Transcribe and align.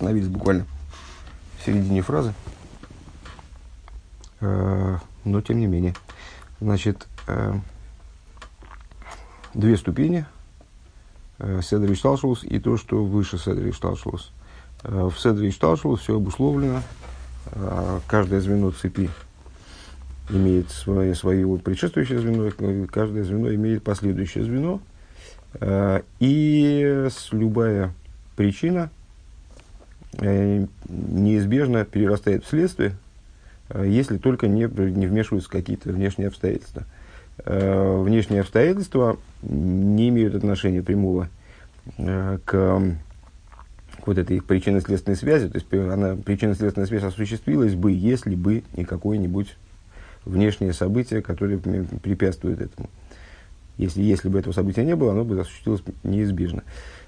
остановились 0.00 0.28
буквально 0.28 0.64
в 1.58 1.66
середине 1.66 2.00
фразы. 2.00 2.32
Э, 4.40 4.96
но 5.26 5.40
тем 5.42 5.58
не 5.58 5.66
менее. 5.66 5.94
Значит, 6.58 7.06
э, 7.26 7.52
две 9.52 9.76
ступени. 9.76 10.24
Э, 11.38 11.60
Седри 11.62 11.94
Шталшус 11.94 12.44
и 12.44 12.58
то, 12.58 12.78
что 12.78 13.04
выше 13.04 13.36
Седри 13.36 13.72
Шталшус. 13.72 14.32
В 14.82 15.12
Седри 15.18 15.50
Шталшус 15.50 16.00
все 16.00 16.16
обусловлено. 16.16 16.82
Каждое 18.06 18.40
звено 18.40 18.70
цепи 18.70 19.10
имеет 20.30 20.70
свое, 20.70 21.14
свое 21.14 21.58
предшествующее 21.58 22.20
звено, 22.20 22.50
каждое 22.86 23.24
звено 23.24 23.54
имеет 23.54 23.82
последующее 23.82 24.44
звено. 24.44 24.80
И 26.20 27.08
любая 27.32 27.92
причина 28.36 28.90
неизбежно 30.18 31.84
перерастает 31.84 32.44
в 32.44 32.48
следствие, 32.48 32.96
Э, 33.70 33.84
если 33.86 34.18
только 34.18 34.48
не, 34.48 34.62
не 34.64 35.06
вмешиваются 35.06 35.50
какие-то 35.50 35.90
внешние 35.90 36.28
обстоятельства. 36.28 36.84
Э, 37.44 38.02
внешние 38.02 38.42
обстоятельства 38.42 39.18
не 39.42 40.08
имеют 40.08 40.34
отношения 40.34 40.82
прямого 40.82 41.28
э, 41.96 42.38
к, 42.44 42.50
к 42.50 44.06
вот 44.06 44.18
этой 44.18 44.42
причинно-следственной 44.42 45.16
связи. 45.16 45.48
То 45.48 45.58
есть 45.58 45.72
она, 45.72 46.16
причинно-следственная 46.16 46.86
связь 46.86 47.04
осуществилась 47.04 47.74
бы, 47.74 47.92
если 47.92 48.34
бы 48.34 48.64
не 48.76 48.84
какое-нибудь 48.84 49.56
внешнее 50.24 50.72
событие, 50.72 51.22
которое 51.22 51.58
препятствует 51.58 52.60
этому. 52.60 52.90
Если, 53.78 54.02
если 54.02 54.28
бы 54.28 54.38
этого 54.38 54.52
события 54.52 54.84
не 54.84 54.94
было, 54.94 55.12
оно 55.12 55.24
бы 55.24 55.40
осуществилось 55.40 55.82
неизбежно. 56.02 56.62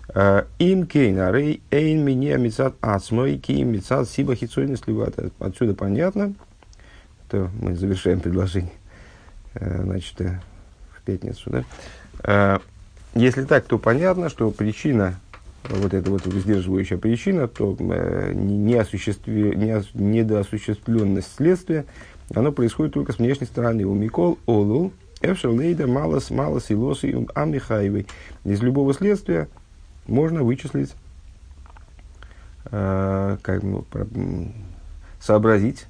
Кейна 0.09 1.33
рей 1.33 1.62
эйн 1.70 2.05
меня 2.05 2.37
мецат 2.37 2.74
ацмой 2.80 3.38
ким 3.38 3.73
мецат 3.73 4.09
сиба 4.09 4.34
хитсойнес 4.34 4.83
Отсюда 5.38 5.75
понятно, 5.75 6.34
что 7.33 7.48
мы 7.62 7.75
завершаем 7.75 8.20
предложение, 8.20 8.72
э, 9.55 9.83
значит, 9.84 10.20
э, 10.20 10.39
в 10.94 11.00
пятницу, 11.00 11.48
да? 11.48 11.64
Э, 12.25 12.59
если 13.14 13.44
так, 13.44 13.64
то 13.64 13.78
понятно, 13.78 14.28
что 14.28 14.50
причина, 14.50 15.19
вот 15.70 15.94
эта 15.94 16.11
вот 16.11 16.27
сдерживающая 16.27 16.98
причина, 16.98 17.48
то 17.48 17.75
неосуществи, 17.81 19.56
недоосуществленность 19.94 21.34
следствия, 21.34 21.87
оно 22.34 22.53
происходит 22.53 22.92
только 22.92 23.14
с 23.14 23.19
внешней 23.19 23.47
стороны. 23.47 23.84
У 23.84 23.94
Микол 23.94 24.39
Олу, 24.44 24.92
Эвшерлейда, 25.22 25.87
Малос, 25.87 26.28
Малос 26.28 26.70
и 26.70 26.75
Лосы, 26.75 27.27
Амихаевой. 27.34 28.06
Из 28.44 28.61
любого 28.61 28.92
следствия 28.92 29.48
можно 30.06 30.42
вычислить, 30.42 30.95
как, 32.64 33.62
ну, 33.62 33.84
сообразить 35.20 35.86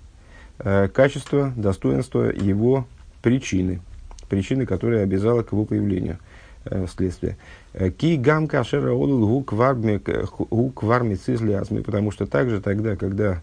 Э, 0.64 0.88
качество, 0.88 1.52
достоинство 1.56 2.30
его 2.30 2.86
причины, 3.20 3.80
причины, 4.28 4.64
которая 4.64 5.02
обязала 5.02 5.42
к 5.42 5.50
его 5.52 5.64
появлению 5.64 6.18
э, 6.66 6.86
следствия. 6.86 7.36
Э, 7.72 7.90
ки 7.90 8.16
гам 8.16 8.46
кашера 8.46 8.92
олул 8.92 9.26
гукварми 9.26 11.14
цизлиазмы, 11.16 11.82
потому 11.82 12.12
что 12.12 12.26
также 12.26 12.60
тогда, 12.60 12.94
когда 12.94 13.40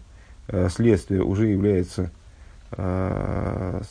э, 0.48 0.70
следствие 0.70 1.22
уже 1.22 1.48
является 1.48 2.10
э, 2.72 3.82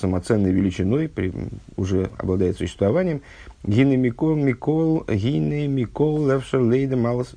самоценной 0.00 0.52
величиной, 0.52 1.08
при, 1.08 1.32
уже 1.76 2.10
обладает 2.18 2.56
существованием, 2.56 3.22
гины 3.64 3.96
микол, 3.96 4.34
микол, 4.36 5.04
гины 5.08 5.66
микол, 5.66 6.28
левшер 6.28 6.60
лейда 6.60 6.96
малос, 6.96 7.34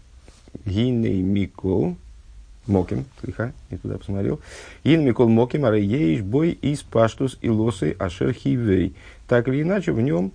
гины 0.66 1.22
микол, 1.22 1.96
Моким, 2.66 3.06
слегка, 3.22 3.52
не 3.70 3.78
туда 3.78 3.98
посмотрел. 3.98 4.40
Ин 4.86 5.04
Микол 5.04 5.28
Моким, 5.28 5.66
а 5.66 5.76
ейш 5.76 6.22
бой 6.22 6.52
из 6.52 6.82
паштус 6.82 7.38
и 7.42 7.50
лосы 7.50 7.94
ашерхивей. 8.00 8.96
Так 9.28 9.50
или 9.50 9.64
иначе, 9.64 9.92
в 9.92 10.00
нем 10.00 10.32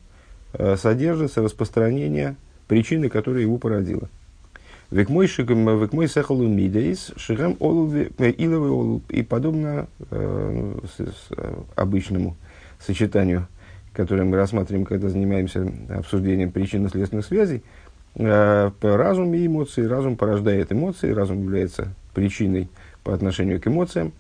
э, 0.52 0.76
содержится 0.76 1.42
распространение 1.42 2.36
причины, 2.66 3.08
которая 3.08 3.42
его 3.42 3.56
породила. 3.56 4.10
Век 4.90 5.10
мой 5.10 5.26
шигам, 5.26 5.80
век 5.80 5.92
мой 5.92 6.08
сехалу 6.08 6.48
мидейс, 6.48 7.12
шигам 7.16 7.52
э, 7.60 8.32
иловый 8.38 8.70
олув. 8.70 9.02
И 9.10 9.22
подобно 9.22 9.86
э, 10.10 10.78
с, 10.96 11.00
с, 11.02 11.28
обычному 11.76 12.36
сочетанию, 12.80 13.48
которое 13.92 14.24
мы 14.24 14.36
рассматриваем, 14.36 14.86
когда 14.86 15.10
занимаемся 15.10 15.70
обсуждением 15.90 16.52
причинно-следственных 16.52 17.26
связей, 17.26 17.62
э, 18.14 18.70
разум 18.80 19.34
и 19.34 19.46
эмоции, 19.46 19.84
разум 19.84 20.16
порождает 20.16 20.72
эмоции, 20.72 21.10
разум 21.12 21.42
является 21.42 21.92
причиной 22.14 22.70
по 23.04 23.12
отношению 23.12 23.60
к 23.60 23.66
эмоциям. 23.66 24.12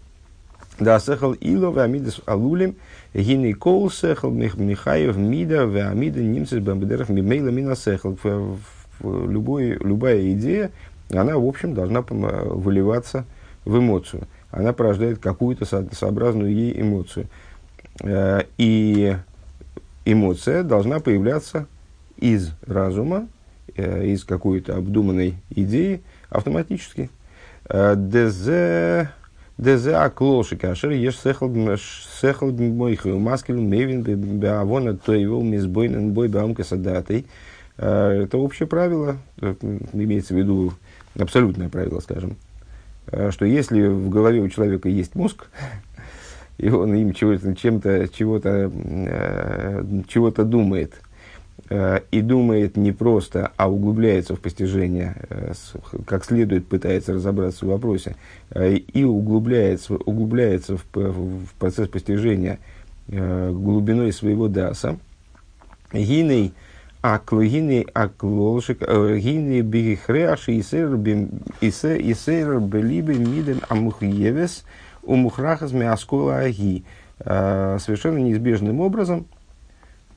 Да, 0.78 1.00
сехал 1.00 1.32
ило 1.32 1.70
вамидас 1.70 2.20
алулим, 2.26 2.76
гиней 3.14 3.54
кол 3.54 3.90
сехал 3.90 4.30
михаев 4.30 5.16
мида 5.16 5.66
вамида 5.66 6.20
немцев 6.20 6.62
бамбедеров 6.62 7.08
мимейла 7.08 7.48
мина 7.48 7.74
сехал. 7.74 8.18
Любой, 9.00 9.78
любая 9.80 10.32
идея, 10.32 10.70
она, 11.10 11.36
в 11.36 11.46
общем, 11.46 11.74
должна 11.74 12.02
выливаться 12.02 13.24
в 13.64 13.78
эмоцию. 13.78 14.24
Она 14.50 14.72
порождает 14.72 15.18
какую-то 15.18 15.64
сообразную 15.64 16.52
ей 16.52 16.80
эмоцию. 16.80 17.26
Э, 18.02 18.42
и 18.56 19.16
эмоция 20.04 20.62
должна 20.62 21.00
появляться 21.00 21.66
из 22.16 22.50
разума, 22.66 23.28
э, 23.76 24.06
из 24.06 24.24
какой-то 24.24 24.76
обдуманной 24.76 25.36
идеи 25.50 26.02
автоматически. 26.30 27.10
Дезе 27.70 29.10
Дезе 29.58 29.96
аклоши 29.96 30.56
кашер 30.56 30.90
еш 30.92 31.18
сехал 31.18 31.48
моих 31.48 33.04
маскил 33.04 33.60
мевин 33.60 34.02
беавона 34.02 34.96
то 34.96 35.12
его 35.12 35.42
мизбойнен 35.42 36.12
бой 36.12 36.28
бамка 36.28 36.62
садатой. 36.62 37.26
Это 37.78 38.38
общее 38.38 38.66
правило, 38.66 39.18
имеется 39.92 40.34
в 40.34 40.36
виду 40.36 40.72
абсолютное 41.16 41.68
правило, 41.68 42.00
скажем, 42.00 42.36
что 43.30 43.44
если 43.44 43.86
в 43.86 44.08
голове 44.08 44.40
у 44.40 44.48
человека 44.48 44.88
есть 44.88 45.14
мозг, 45.14 45.46
и 46.58 46.68
он 46.68 46.92
им 46.94 47.14
чего-то, 47.14 47.54
чем-то, 47.54 48.08
чего-то, 48.08 48.70
чего-то 50.08 50.44
думает– 50.44 50.94
Э, 51.70 52.00
и 52.10 52.22
думает 52.22 52.78
не 52.78 52.92
просто, 52.92 53.52
а 53.58 53.70
углубляется 53.70 54.34
в 54.34 54.40
постижение, 54.40 55.16
э, 55.28 55.52
как 56.06 56.24
следует 56.24 56.66
пытается 56.66 57.12
разобраться 57.12 57.66
в 57.66 57.68
вопросе, 57.68 58.16
э, 58.50 58.76
и 58.76 59.04
углубляется, 59.04 59.94
углубляется 59.94 60.78
в, 60.78 60.84
в 60.94 61.52
процесс 61.58 61.88
постижения 61.88 62.58
глубиной 63.10 64.12
своего 64.12 64.48
даса, 64.48 64.98
гиней 65.94 66.52
аклогиней 67.00 67.86
аклолшик, 67.94 68.80
гиней 68.80 69.62
бигихреаши 69.62 70.58
исер 70.58 70.96
белибе 72.60 73.14
миден 73.14 73.60
амухиевес 73.68 74.64
умухрахас 75.02 75.72
миаскола 75.72 76.38
аги. 76.38 76.84
Совершенно 77.18 78.18
неизбежным 78.18 78.80
образом 78.80 79.26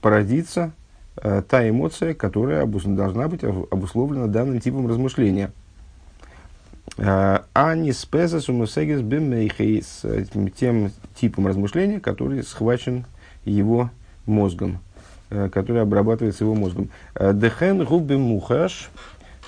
породится 0.02 0.72
та 1.16 1.68
эмоция, 1.68 2.14
которая 2.14 2.66
должна 2.66 3.28
быть 3.28 3.44
обусловлена 3.44 4.28
данным 4.28 4.60
типом 4.60 4.88
размышления. 4.88 5.52
Э, 6.98 7.40
а 7.54 7.76
не 7.76 7.94
спеза 7.94 8.40
сумусегис 8.40 9.02
бимейхейс, 9.02 10.06
тем 10.58 10.92
типом 11.16 11.48
размышления, 11.48 12.00
который 12.00 12.44
схвачен 12.44 13.06
его 13.46 13.90
мозгом, 14.26 14.80
который 15.52 15.82
обрабатывается 15.82 16.44
его 16.44 16.56
мозгом. 16.56 16.90
Э, 17.16 17.34
Дехен 17.34 17.84
губи 17.84 18.16
мухаш, 18.16 18.90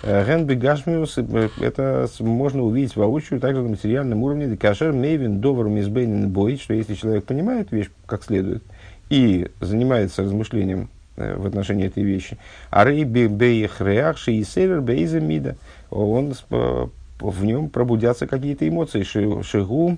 Ген 0.04 0.46
бегашмиус, 0.46 1.18
это 1.62 2.08
можно 2.20 2.64
увидеть 2.64 2.96
воочию 2.98 3.40
также 3.40 3.62
на 3.62 3.70
материальном 3.70 4.24
уровне. 4.24 4.48
Декашер 4.48 4.92
мейвин 4.92 5.40
довар 5.40 5.68
мизбейнен 5.68 6.30
бой, 6.30 6.58
что 6.58 6.74
если 6.74 6.96
человек 6.96 7.24
понимает 7.24 7.72
вещь 7.72 7.90
как 8.06 8.24
следует 8.24 8.64
и 9.10 9.48
занимается 9.62 10.24
размышлением 10.24 10.90
Э, 11.16 11.36
в 11.36 11.46
отношении 11.46 11.86
этой 11.86 12.02
вещи. 12.02 12.38
А 12.72 12.86
рейби 12.86 13.28
бейхреах 13.28 14.28
и 14.28 14.44
север 14.44 14.82
бейза 14.82 15.20
мида. 15.20 15.58
Он, 15.92 16.34
в 16.50 17.46
нем 17.46 17.70
пробудятся 17.70 18.26
какие-то 18.26 18.68
эмоции. 18.68 19.04
Шигу, 19.04 19.98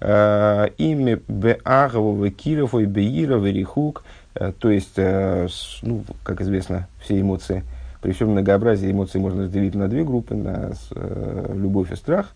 э, 0.00 0.68
имя 0.78 1.20
беагового 1.28 2.30
киров 2.30 2.74
и 2.74 2.86
беира 2.86 3.36
верихук. 3.38 4.02
Э, 4.34 4.52
то 4.58 4.70
есть, 4.70 4.96
ну, 4.96 6.04
как 6.22 6.40
известно, 6.40 6.88
все 7.00 7.20
эмоции, 7.20 7.64
при 8.00 8.12
всем 8.12 8.30
многообразии 8.30 8.90
эмоций 8.90 9.20
можно 9.20 9.44
разделить 9.44 9.74
на 9.74 9.88
две 9.88 10.04
группы, 10.04 10.34
на 10.34 10.72
любовь 11.54 11.92
и 11.92 11.96
страх. 11.96 12.32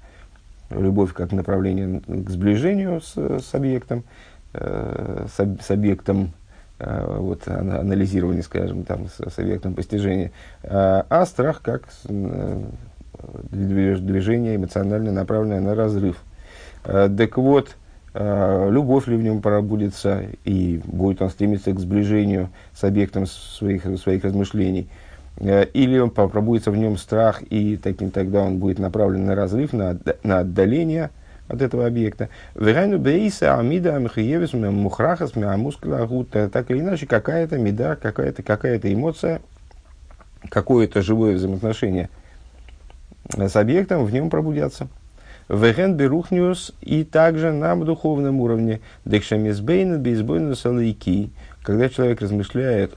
Любовь 0.70 1.12
как 1.12 1.32
направление 1.32 2.00
к 2.00 2.31
сближению 2.31 3.00
с, 3.00 3.16
с 3.16 3.54
объектом, 3.54 4.04
с, 4.52 5.32
с 5.37 5.70
объектом 5.70 6.32
Э, 6.78 7.16
вот, 7.19 7.48
анализирование, 7.48 8.43
скажем, 8.43 8.84
там, 8.84 9.08
с, 9.08 9.31
с 9.31 9.38
объектом 9.38 9.75
постижения, 9.75 10.31
а, 10.62 11.06
а 11.08 11.25
страх 11.25 11.62
как 11.62 11.84
э, 12.04 12.62
движение 13.50 14.56
эмоционально 14.56 15.10
направленное 15.10 15.60
на 15.62 15.75
разрыв. 15.75 16.22
Так 16.82 17.38
вот, 17.38 17.76
любовь 18.19 19.07
ли 19.09 19.17
в 19.17 19.23
нем 19.23 19.43
пробудется, 19.43 20.25
и 20.45 20.81
будет 20.85 21.21
он 21.21 21.31
стремиться 21.31 21.73
к 21.73 21.79
сближению 21.79 22.51
с 22.73 22.83
объектом 22.85 23.27
своих, 23.27 23.83
своих 23.99 24.25
размышлений, 24.25 24.89
или 25.39 25.99
он 25.99 26.11
пробудется 26.11 26.71
в 26.71 26.77
нем 26.77 26.97
страх, 26.97 27.43
и 27.51 27.77
таким 27.77 28.11
тогда 28.11 28.43
он 28.43 28.59
будет 28.59 28.79
направлен 28.79 29.27
на 29.27 29.35
разрыв, 29.35 29.73
на, 29.73 29.99
на 30.23 30.39
отдаление– 30.39 31.11
от 31.49 31.63
этого 31.63 31.87
объекта. 31.87 32.29
Верайну 32.55 32.99
бейса 32.99 33.59
амида 33.59 33.99
михаевис 33.99 34.53
мухрахас 34.53 35.37
миамускула 35.37 36.07
Так 36.49 36.71
или 36.71 36.81
иначе, 36.81 37.07
какая-то 37.07 37.59
меда, 37.59 37.97
какая-то 37.97 38.43
какая 38.43 38.81
эмоция, 38.83 39.41
какое-то 40.51 41.03
живое 41.03 41.35
взаимоотношение 41.35 42.09
с 43.35 43.57
объектом 43.57 44.05
в 44.05 44.13
нем 44.13 44.31
пробудятся. 44.31 44.89
Веген 45.48 45.94
берухниус 45.94 46.72
и 46.81 47.04
также 47.04 47.52
на 47.52 47.76
духовном 47.76 48.40
уровне. 48.40 48.81
Декшамизбейн 49.04 50.00
бейсбойн 50.00 50.54
салайки. 50.54 51.31
Когда 51.62 51.88
человек 51.88 52.20
размышляет 52.20 52.96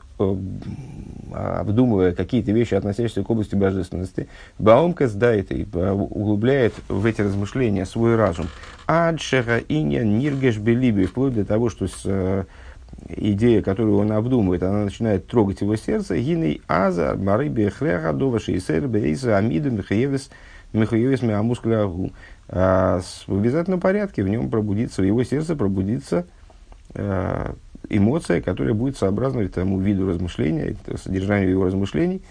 обдумывая 1.34 2.14
какие-то 2.14 2.52
вещи, 2.52 2.74
относящиеся 2.74 3.24
к 3.24 3.30
области 3.30 3.56
божественности, 3.56 4.28
Баумкас 4.58 5.14
дает 5.14 5.52
и 5.52 5.66
углубляет 5.74 6.74
в 6.88 7.06
эти 7.06 7.22
размышления 7.22 7.86
свой 7.86 8.16
разум. 8.16 8.48
Адшеха 8.86 9.58
иня 9.58 10.04
ниргеш 10.04 10.58
белиби, 10.58 11.06
вплоть 11.06 11.36
до 11.36 11.46
того, 11.46 11.70
что 11.70 11.88
с, 11.88 12.02
э, 12.06 12.46
идея, 13.10 13.62
которую 13.62 13.98
он 13.98 14.12
обдумывает, 14.12 14.64
она 14.64 14.84
начинает 14.84 15.28
трогать 15.28 15.62
его 15.62 15.76
сердце. 15.76 16.18
Гиней 16.18 16.62
аза 16.68 17.16
марыби 17.16 17.70
хреха 17.70 18.12
дова 18.14 18.40
шейсер 18.40 18.88
бейса 18.88 19.38
амиду 19.38 19.72
михаевис 19.72 20.30
михаевис 20.74 21.22
миамускулягу. 21.22 22.08
А 22.08 22.12
в 22.52 23.04
обязательном 23.30 23.80
порядке 23.80 24.24
в 24.24 24.30
нем 24.30 24.50
пробудится, 24.50 25.02
в 25.02 25.06
его 25.06 25.24
сердце 25.24 25.56
пробудится 25.56 26.26
э, 26.96 27.54
эмоция, 27.90 28.42
которая 28.42 28.74
будет 28.74 28.98
сообразна 28.98 29.48
тому 29.50 29.80
виду 29.80 30.10
размышления, 30.10 30.76
содержанию 31.04 31.52
его 31.52 31.66
размышлений. 31.66 32.22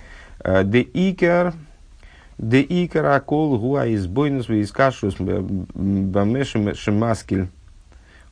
Э, 0.40 0.64
де 0.64 0.82
икер, 0.82 1.54
де 2.38 2.62
икер 2.62 3.06
акол 3.06 3.58
гуа 3.58 3.86
избойнус 3.94 4.48
вискашус 4.48 5.16
бамешем 5.18 6.74
шемаскель 6.74 7.48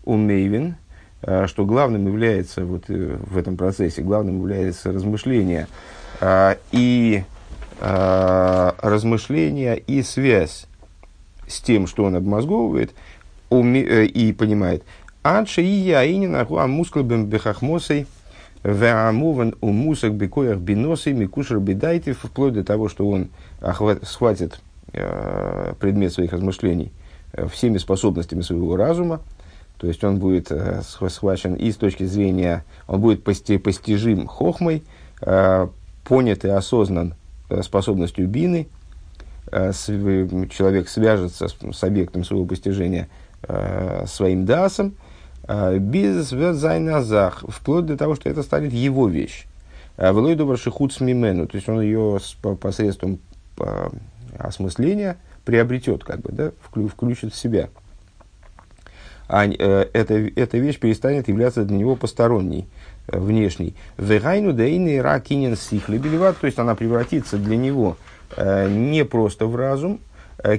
умейвин, 0.04 0.76
э, 1.22 1.46
что 1.46 1.64
главным 1.64 2.06
является 2.06 2.64
вот 2.64 2.84
э, 2.88 3.16
в 3.20 3.36
этом 3.36 3.56
процессе, 3.56 4.02
главным 4.02 4.38
является 4.38 4.92
размышление 4.92 5.66
и 6.72 7.24
размышление 7.78 9.78
и 9.78 10.02
связь 10.02 10.66
с 11.46 11.60
тем, 11.60 11.86
что 11.86 12.04
он 12.04 12.16
обмозговывает 12.16 12.92
и 13.50 14.34
понимает, 14.36 14.82
Адши 15.26 15.62
и 15.62 15.66
яинин 15.66 16.36
ахуа 16.36 16.68
мускулбем 16.68 17.26
бехахмосой 17.26 18.06
веамуван 18.62 19.56
у 19.60 19.72
мусок 19.72 20.14
бекоях 20.14 20.58
биносы 20.58 21.12
микушер 21.12 21.58
бедайте, 21.58 22.12
вплоть 22.12 22.52
до 22.52 22.62
того, 22.62 22.88
что 22.88 23.08
он 23.08 23.30
охват, 23.60 24.06
схватит 24.06 24.60
э, 24.92 25.74
предмет 25.80 26.12
своих 26.12 26.32
размышлений 26.32 26.92
э, 27.32 27.48
всеми 27.48 27.78
способностями 27.78 28.42
своего 28.42 28.76
разума, 28.76 29.20
то 29.78 29.88
есть 29.88 30.04
он 30.04 30.18
будет 30.18 30.52
э, 30.52 30.82
схвачен 30.82 31.54
и 31.54 31.72
с 31.72 31.76
точки 31.76 32.04
зрения, 32.04 32.64
он 32.86 33.00
будет 33.00 33.24
пости, 33.24 33.58
постижим 33.58 34.28
хохмой, 34.28 34.84
э, 35.22 35.66
понят 36.04 36.44
и 36.44 36.48
осознан 36.48 37.14
э, 37.50 37.62
способностью 37.62 38.28
бины, 38.28 38.68
э, 38.70 38.75
человек 39.50 40.88
свяжется 40.88 41.48
с, 41.48 41.56
с 41.72 41.84
объектом 41.84 42.24
своего 42.24 42.46
постижения 42.46 43.08
э, 43.42 44.04
своим 44.06 44.44
дасом, 44.44 44.94
Э, 45.48 45.78
без 45.78 46.30
зайназах, 46.30 47.44
вплоть 47.48 47.86
до 47.86 47.96
того, 47.96 48.16
что 48.16 48.28
это 48.28 48.42
станет 48.42 48.72
его 48.72 49.08
вещь. 49.08 49.46
Э, 49.96 50.10
Влой 50.12 50.34
добрши 50.34 50.70
худ 50.70 50.98
мимену, 51.00 51.46
то 51.46 51.56
есть 51.56 51.68
он 51.68 51.80
ее 51.80 52.18
посредством 52.60 53.20
э, 53.58 53.88
осмысления 54.38 55.18
приобретет, 55.44 56.02
как 56.02 56.20
бы, 56.20 56.32
да, 56.32 56.50
включит 56.88 57.32
в 57.32 57.36
себя. 57.36 57.68
А 59.28 59.44
эта, 59.44 60.14
эта 60.14 60.58
вещь 60.58 60.78
перестанет 60.78 61.26
являться 61.26 61.64
для 61.64 61.76
него 61.76 61.96
посторонней, 61.96 62.68
внешней. 63.08 63.74
Вегайну 63.98 64.52
дейны 64.52 65.02
ракинен 65.02 65.56
сихли 65.56 65.98
то 65.98 66.46
есть 66.46 66.58
она 66.60 66.76
превратится 66.76 67.36
для 67.36 67.56
него 67.56 67.96
не 68.36 69.04
просто 69.04 69.46
в 69.46 69.56
разум, 69.56 70.00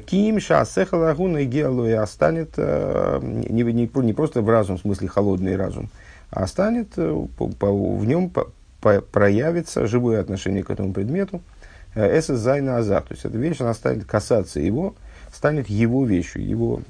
Ким 0.05 0.39
шасеха 0.39 0.95
лагуна 0.95 1.43
геалуя 1.43 2.05
станет 2.05 2.53
э, 2.57 3.19
не, 3.21 3.63
не, 3.63 3.89
не 3.93 4.13
просто 4.13 4.41
в 4.41 4.49
разум, 4.49 4.77
в 4.77 4.81
смысле 4.81 5.07
холодный 5.07 5.55
разум, 5.55 5.89
а 6.31 6.47
станет, 6.47 6.93
э, 6.97 7.25
в 7.39 8.05
нем 8.05 8.31
проявится 8.79 9.85
живое 9.87 10.19
отношение 10.19 10.63
к 10.63 10.71
этому 10.71 10.93
предмету, 10.93 11.41
э, 11.93 12.19
עס 12.19 12.39
איז 12.39 12.53
זיינע 12.54 12.77
א 12.77 12.81
זאך. 12.81 13.03
То 13.03 13.13
есть 13.13 13.25
эта 13.25 13.37
вещь, 13.37 13.61
она 13.61 13.75
станет 13.75 14.05
касаться 14.05 14.59
его, 14.59 14.95
станет 15.31 15.69
его 15.69 16.05
вещью, 16.05 16.45
его, 16.47 16.81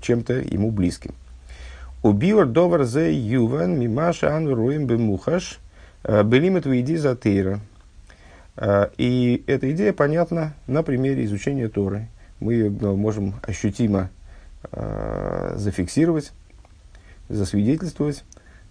чем-то 0.00 0.34
ему 0.34 0.70
близким. 0.70 1.14
וביאור 2.02 2.46
דבר 2.46 2.84
זה 2.84 3.12
יובן 3.12 3.78
ממה 3.78 4.34
שאנו 4.34 4.48
רואים 4.48 4.86
במוחש 4.86 5.58
בלימוד 6.04 6.64
וידיעת 6.64 6.96
התורה. 6.96 7.60
А, 8.60 8.90
и 8.98 9.44
эта 9.46 9.70
идея 9.70 9.92
понятна 9.92 10.54
на 10.66 10.82
примере 10.82 11.24
изучения 11.24 11.68
Торы. 11.68 12.08
Мы 12.40 12.54
ее 12.54 12.70
ну, 12.70 12.96
можем 12.96 13.34
ощутимо 13.46 14.10
а, 14.72 15.52
зафиксировать, 15.56 16.32
засвидетельствовать 17.28 18.24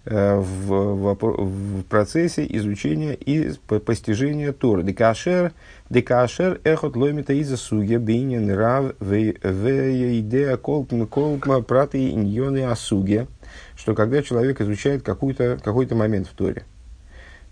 а, 0.04 0.38
в, 0.38 1.82
процессе 1.84 2.46
изучения 2.50 3.14
и 3.14 3.54
постижения 3.86 4.52
Торы. 4.52 4.82
Декашер, 4.82 5.52
декашер 5.88 6.60
эхот 6.64 6.94
ломита 6.94 7.32
из 7.32 7.50
асуге 7.50 7.98
бейнин 7.98 8.50
рав 8.54 8.92
идея 9.00 10.58
колпма 10.58 11.06
колпма 11.06 11.62
праты 11.62 12.10
иньоны 12.10 12.64
асуге, 12.64 13.26
что 13.74 13.94
когда 13.94 14.22
человек 14.22 14.60
изучает 14.60 15.02
какой-то 15.02 15.58
какой 15.64 15.86
момент 15.86 16.26
в 16.26 16.34
Торе– 16.34 16.64
Э, 16.77 16.77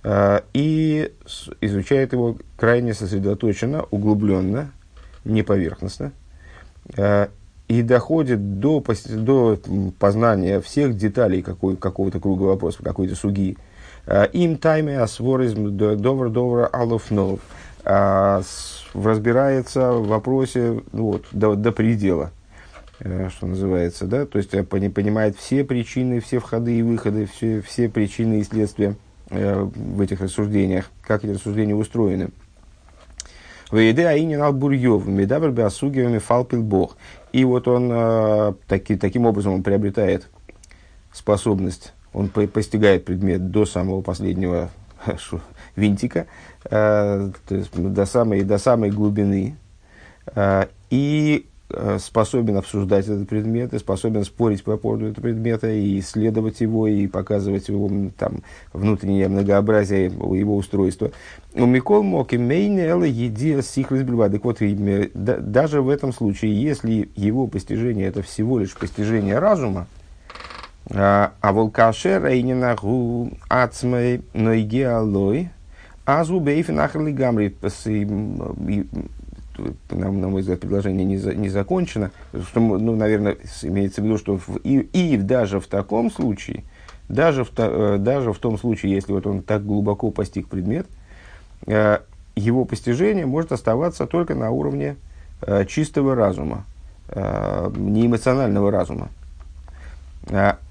и 0.04 1.12
изучает 1.60 2.12
его 2.12 2.36
крайне 2.56 2.94
сосредоточенно, 2.94 3.84
углубленно, 3.90 4.70
не 5.24 5.42
поверхностно, 5.42 6.12
э, 6.96 7.28
и 7.68 7.82
доходит 7.82 8.60
до, 8.60 8.82
до 9.08 9.58
познания 9.98 10.60
всех 10.60 10.96
деталей 10.96 11.42
какой, 11.42 11.76
какого-то 11.76 12.20
круга 12.20 12.44
вопросов, 12.44 12.82
какой-то 12.84 13.16
суги. 13.16 13.56
Э, 14.06 14.26
им 14.32 14.56
тайме 14.58 15.00
асворизм 15.00 15.76
довр 15.76 16.30
довр 16.30 16.70
алов 16.72 17.10
нов 17.10 17.40
разбирается 18.94 19.92
в 19.92 20.08
вопросе 20.08 20.82
ну, 20.92 21.12
вот, 21.12 21.26
до, 21.30 21.54
до 21.54 21.70
предела, 21.70 22.32
что 22.98 23.46
называется, 23.46 24.06
да, 24.06 24.26
то 24.26 24.38
есть 24.38 24.50
понимает 24.68 25.36
все 25.36 25.62
причины, 25.62 26.18
все 26.18 26.40
входы 26.40 26.76
и 26.76 26.82
выходы, 26.82 27.26
все, 27.26 27.60
все 27.60 27.88
причины 27.88 28.40
и 28.40 28.42
следствия. 28.42 28.90
Э, 28.90 29.05
в 29.28 30.00
этих 30.00 30.20
рассуждениях, 30.20 30.90
как 31.02 31.24
эти 31.24 31.32
рассуждения 31.32 31.74
устроены. 31.74 32.30
Вейде 33.72 34.06
Аинин 34.06 34.40
Албурьев, 34.42 35.06
Медабр 35.06 35.50
Беасугиевами 35.50 36.18
Фалпил 36.18 36.62
Бог. 36.62 36.96
И 37.32 37.44
вот 37.44 37.66
он 37.66 37.90
э, 37.90 38.54
таки, 38.68 38.96
таким 38.96 39.26
образом 39.26 39.54
он 39.54 39.62
приобретает 39.64 40.28
способность, 41.12 41.92
он 42.12 42.28
постигает 42.28 43.04
предмет 43.04 43.50
до 43.50 43.66
самого 43.66 44.02
последнего 44.02 44.70
винтика, 45.76 46.26
э, 46.64 47.30
то 47.48 47.54
есть 47.54 47.72
до 47.74 48.06
самой, 48.06 48.42
до 48.42 48.58
самой 48.58 48.90
глубины. 48.90 49.56
И 50.90 51.46
Э, 51.46 51.46
способен 51.98 52.56
обсуждать 52.56 53.06
этот 53.06 53.28
предмет, 53.28 53.74
и 53.74 53.78
способен 53.78 54.24
спорить 54.24 54.62
по 54.62 54.76
поводу 54.76 55.06
этого 55.06 55.24
предмета, 55.24 55.68
и 55.70 55.98
исследовать 55.98 56.60
его, 56.60 56.86
и 56.86 57.06
показывать 57.06 57.68
его 57.68 57.90
там, 58.16 58.42
внутреннее 58.72 59.28
многообразие 59.28 60.06
его 60.06 60.56
устройства. 60.56 61.10
У 61.54 61.66
Микол 61.66 62.02
Моки 62.02 62.36
Мейнела 62.36 63.04
Едия 63.04 63.62
Сихлис 63.62 64.06
Так 64.06 64.44
вот, 64.44 64.58
даже 65.14 65.82
в 65.82 65.88
этом 65.88 66.12
случае, 66.12 66.60
если 66.60 67.08
его 67.16 67.46
постижение 67.48 68.06
это 68.06 68.22
всего 68.22 68.58
лишь 68.60 68.74
постижение 68.74 69.38
разума, 69.38 69.86
а, 70.88 71.32
а 71.40 71.52
волкашер 71.52 72.24
Рейнинаху 72.24 73.32
Ацмей 73.48 74.22
Нойгеалой, 74.34 75.50
Бейфинахали 76.06 77.10
Гамри, 77.10 77.56
на, 79.90 80.10
на 80.10 80.28
мой 80.28 80.40
взгляд, 80.40 80.60
предложение 80.60 81.04
не, 81.04 81.16
за, 81.16 81.34
не 81.34 81.48
закончено. 81.48 82.10
Что, 82.48 82.60
ну, 82.60 82.96
наверное, 82.96 83.36
имеется 83.62 84.00
в 84.00 84.04
виду, 84.04 84.18
что 84.18 84.38
в, 84.38 84.56
и, 84.64 84.78
и 84.78 85.16
даже 85.16 85.60
в 85.60 85.66
таком 85.66 86.10
случае, 86.10 86.64
даже 87.08 87.44
в, 87.44 87.50
э, 87.56 87.96
даже 87.98 88.32
в 88.32 88.38
том 88.38 88.58
случае, 88.58 88.92
если 88.92 89.12
вот 89.12 89.26
он 89.26 89.42
так 89.42 89.64
глубоко 89.64 90.10
постиг 90.10 90.48
предмет, 90.48 90.86
э, 91.66 92.00
его 92.34 92.64
постижение 92.64 93.26
может 93.26 93.52
оставаться 93.52 94.06
только 94.06 94.34
на 94.34 94.50
уровне 94.50 94.96
э, 95.42 95.64
чистого 95.66 96.14
разума, 96.14 96.64
неэмоционального 97.08 98.72
разума. 98.72 99.10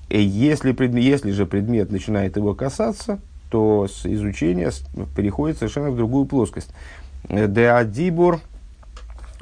Если, 0.10 0.74
предмет, 0.74 1.02
если 1.02 1.32
же 1.32 1.46
предмет 1.46 1.94
начинает 1.94 2.36
его 2.36 2.54
касаться, 2.54 3.20
то 3.50 3.88
с 3.88 4.06
изучения 4.06 4.70
переходит 5.16 5.58
совершенно 5.58 5.92
в 5.92 5.96
другую 5.96 6.26
плоскость. 6.26 6.72
Деадибур 7.30 8.42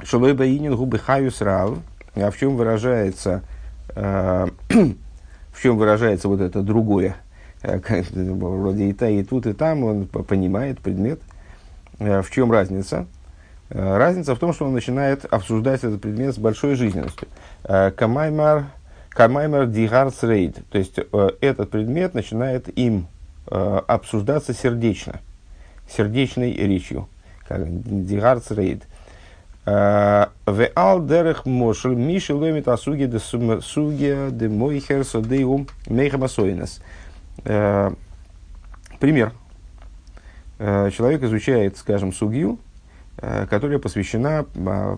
шалой 0.04 0.34
баинин 0.34 0.76
губы 0.76 0.98
хаюс 0.98 1.40
рав. 1.40 1.78
А 2.14 2.30
в 2.30 2.38
чем 2.38 2.56
выражается, 2.56 3.42
в 3.94 4.52
чем 5.60 5.78
выражается 5.78 6.28
вот 6.28 6.40
это 6.40 6.62
другое? 6.62 7.16
Вроде 7.62 8.84
и 8.84 8.92
та, 8.92 9.08
и 9.08 9.24
тут, 9.24 9.46
и 9.46 9.52
там 9.52 9.82
он 9.84 10.06
понимает 10.06 10.80
предмет. 10.80 11.20
В 11.98 12.26
чем 12.30 12.52
разница? 12.52 13.06
Разница 13.70 14.34
в 14.34 14.38
том, 14.38 14.52
что 14.52 14.66
он 14.66 14.74
начинает 14.74 15.24
обсуждать 15.24 15.82
этот 15.82 16.00
предмет 16.00 16.34
с 16.34 16.38
большой 16.38 16.74
жизненностью. 16.74 17.26
Камаймар, 17.64 18.66
камаймар 19.08 19.66
дигарс 19.66 20.22
рейд. 20.22 20.58
То 20.70 20.78
есть 20.78 20.98
этот 21.40 21.70
предмет 21.70 22.14
начинает 22.14 22.68
им 22.78 23.08
обсуждаться 23.46 24.52
сердечно, 24.52 25.20
сердечной 25.88 26.52
речью. 26.52 27.08
Дигарц 27.48 28.50
рейд. 28.50 28.84
В 29.66 30.68
ал 30.76 31.02
дерех 31.06 31.46
мошел 31.46 31.92
миши 31.92 32.34
ломит 32.34 32.68
асуги 32.68 33.06
де 33.06 33.18
суги 33.18 34.28
де 34.30 34.48
мойхер 34.48 35.04
содеум 35.04 35.68
мейхамасоинес. 35.88 36.82
Э, 37.44 37.92
пример. 39.00 39.32
Человек 40.58 41.22
изучает, 41.24 41.76
скажем, 41.78 42.12
сугию, 42.12 42.58
которая 43.50 43.78
посвящена 43.78 44.44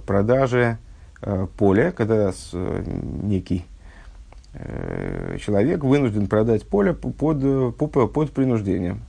продаже 0.06 0.78
поля, 1.56 1.92
когда 1.92 2.32
некий 2.52 3.64
человек 5.40 5.82
вынужден 5.82 6.26
продать 6.26 6.68
поле 6.68 6.92
под, 6.92 7.76
под, 7.76 8.12
под 8.12 8.30
принуждением. 8.32 9.00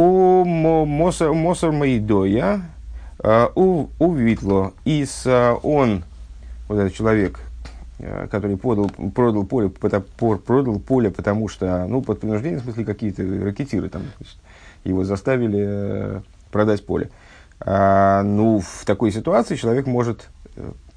У 0.00 0.44
Мосар 0.44 1.72
Маидоя, 1.72 2.62
у, 3.56 3.88
у 3.98 4.12
Витло, 4.12 4.72
из 4.84 5.26
он, 5.26 6.04
вот 6.68 6.78
этот 6.78 6.94
человек, 6.94 7.40
который 8.30 8.56
подал, 8.56 8.92
продал, 9.12 9.42
поле, 9.42 9.70
продал 9.70 10.78
поле, 10.78 11.10
потому 11.10 11.48
что, 11.48 11.84
ну, 11.88 12.00
под 12.00 12.20
принуждением, 12.20 12.60
в 12.60 12.62
смысле, 12.62 12.84
какие-то 12.84 13.24
ракетиры 13.44 13.88
там, 13.88 14.02
его 14.84 15.02
заставили 15.02 16.22
продать 16.52 16.86
поле. 16.86 17.10
А, 17.58 18.22
ну, 18.22 18.60
в 18.60 18.84
такой 18.84 19.10
ситуации 19.10 19.56
человек 19.56 19.88
может 19.88 20.28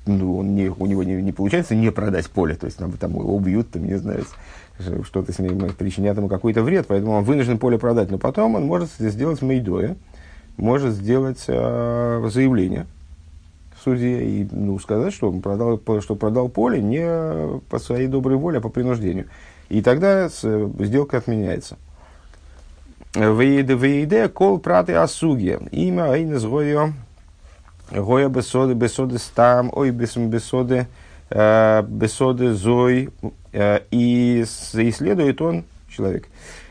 ну, 0.05 0.38
он 0.38 0.55
не, 0.55 0.70
у 0.70 0.86
него 0.86 1.03
не, 1.03 1.22
не 1.22 1.31
получается 1.31 1.75
не 1.75 1.91
продать 1.91 2.29
поле, 2.29 2.55
то 2.55 2.65
есть 2.65 2.77
там, 2.77 2.91
там 2.93 3.12
его 3.12 3.36
убьют, 3.36 3.72
там, 3.72 3.86
не 3.86 3.96
знаю, 3.96 4.25
что-то 5.03 5.31
с 5.31 5.39
ним 5.39 5.59
причинят 5.77 6.17
ему 6.17 6.27
какой-то 6.27 6.63
вред, 6.63 6.85
поэтому 6.88 7.13
он 7.13 7.23
вынужден 7.23 7.57
поле 7.57 7.77
продать. 7.77 8.11
Но 8.11 8.17
потом 8.17 8.55
он 8.55 8.65
может 8.65 8.89
сделать 8.97 9.41
мейдоя, 9.41 9.95
может 10.57 10.93
сделать 10.93 11.43
э, 11.47 12.29
заявление 12.31 12.85
в 13.75 13.83
суде 13.83 14.23
и 14.23 14.47
ну, 14.51 14.77
сказать, 14.79 15.13
что, 15.13 15.29
он 15.29 15.41
продал, 15.41 15.81
что 16.01 16.15
продал 16.15 16.50
поле 16.50 16.81
не 16.81 17.59
по 17.69 17.79
своей 17.79 18.07
доброй 18.07 18.38
воле, 18.38 18.59
а 18.59 18.61
по 18.61 18.69
принуждению. 18.69 19.25
И 19.69 19.81
тогда 19.81 20.29
сделка 20.29 21.17
отменяется. 21.17 21.77
Вейде 23.15 24.27
кол 24.27 24.59
праты 24.59 24.93
асуги. 24.93 25.59
Имя 25.71 26.11
айнес 26.11 26.43
гойо 26.43 26.93
Гоя 27.91 28.29
бесоды, 28.29 28.73
бесоды 28.73 29.17
стам, 29.17 29.69
ой, 29.73 29.91
бесоды, 29.91 30.75
э, 30.75 30.85
бесоды 31.31 32.53
зой. 32.53 33.09
Э, 33.53 33.79
и 33.91 34.41
исследует 34.43 35.41
он, 35.41 35.65
человек, 35.89 36.27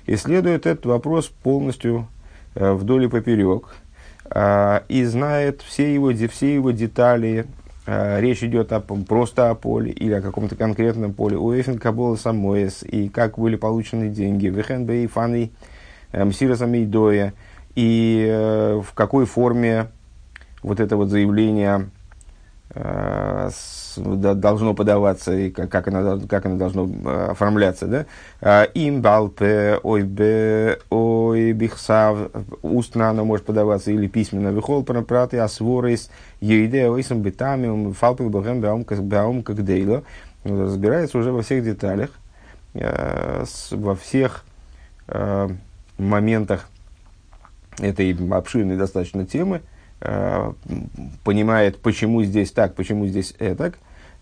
исследует 0.06 0.66
этот 0.66 0.86
вопрос 0.86 1.26
полностью 1.26 2.08
э, 2.54 2.72
вдоль 2.72 3.04
и 3.04 3.08
поперек. 3.08 3.68
И 4.88 5.04
знает 5.06 5.60
все 5.60 5.92
его, 5.92 6.12
все 6.12 6.54
его 6.54 6.70
детали, 6.70 7.46
речь 7.84 8.44
идет 8.44 8.72
о, 8.72 8.78
просто 8.78 9.50
о 9.50 9.56
поле 9.56 9.90
или 9.90 10.12
о 10.12 10.22
каком-то 10.22 10.54
конкретном 10.54 11.14
поле. 11.14 11.36
У 11.36 11.52
Эфин 11.52 11.80
Кабола 11.80 12.14
Самоэс, 12.14 12.84
и 12.84 13.08
как 13.08 13.40
были 13.40 13.56
получены 13.56 14.08
деньги. 14.08 14.46
Вехен 14.46 14.86
Бей 14.86 15.08
Фаны 15.08 15.50
Мсира 16.12 16.54
Самейдоя, 16.54 17.34
и 17.74 18.78
в 18.86 18.94
какой 18.94 19.26
форме 19.26 19.88
вот 20.62 20.80
это 20.80 20.96
вот 20.96 21.08
заявление 21.08 21.78
э, 21.78 21.99
должно 23.96 24.74
подаваться 24.74 25.36
и 25.36 25.50
как, 25.50 25.70
как, 25.70 25.88
оно, 25.88 26.20
как 26.28 26.46
оно 26.46 26.56
должно 26.56 26.86
э, 26.86 27.30
оформляться. 27.30 27.86
Да? 27.86 28.06
А, 28.40 28.64
им 28.64 29.02
балпе, 29.02 29.78
ой 29.82 30.02
бе, 30.02 30.78
ой 30.90 31.52
бихсав, 31.52 32.30
устно 32.62 33.10
оно 33.10 33.24
может 33.24 33.44
подаваться 33.44 33.90
или 33.90 34.06
письменно. 34.06 34.48
Вихол 34.48 34.84
праты 34.84 35.38
асворис, 35.38 36.10
ейде 36.40 36.88
ойсом 36.88 37.22
бетамиум, 37.22 37.92
фалпил 37.92 38.30
бахем 38.30 38.60
баум 38.60 39.42
как 39.42 39.64
дейло. 39.64 40.04
Разбирается 40.44 41.18
уже 41.18 41.32
во 41.32 41.42
всех 41.42 41.64
деталях, 41.64 42.10
э, 42.74 43.44
во 43.72 43.94
всех 43.96 44.44
э, 45.08 45.48
моментах 45.98 46.68
этой 47.80 48.16
обширной 48.30 48.76
достаточно 48.76 49.26
темы, 49.26 49.60
Э, 49.60 49.79
понимает, 51.24 51.78
почему 51.80 52.22
здесь 52.24 52.52
так, 52.52 52.74
почему 52.74 53.06
здесь 53.06 53.34
это, 53.38 53.74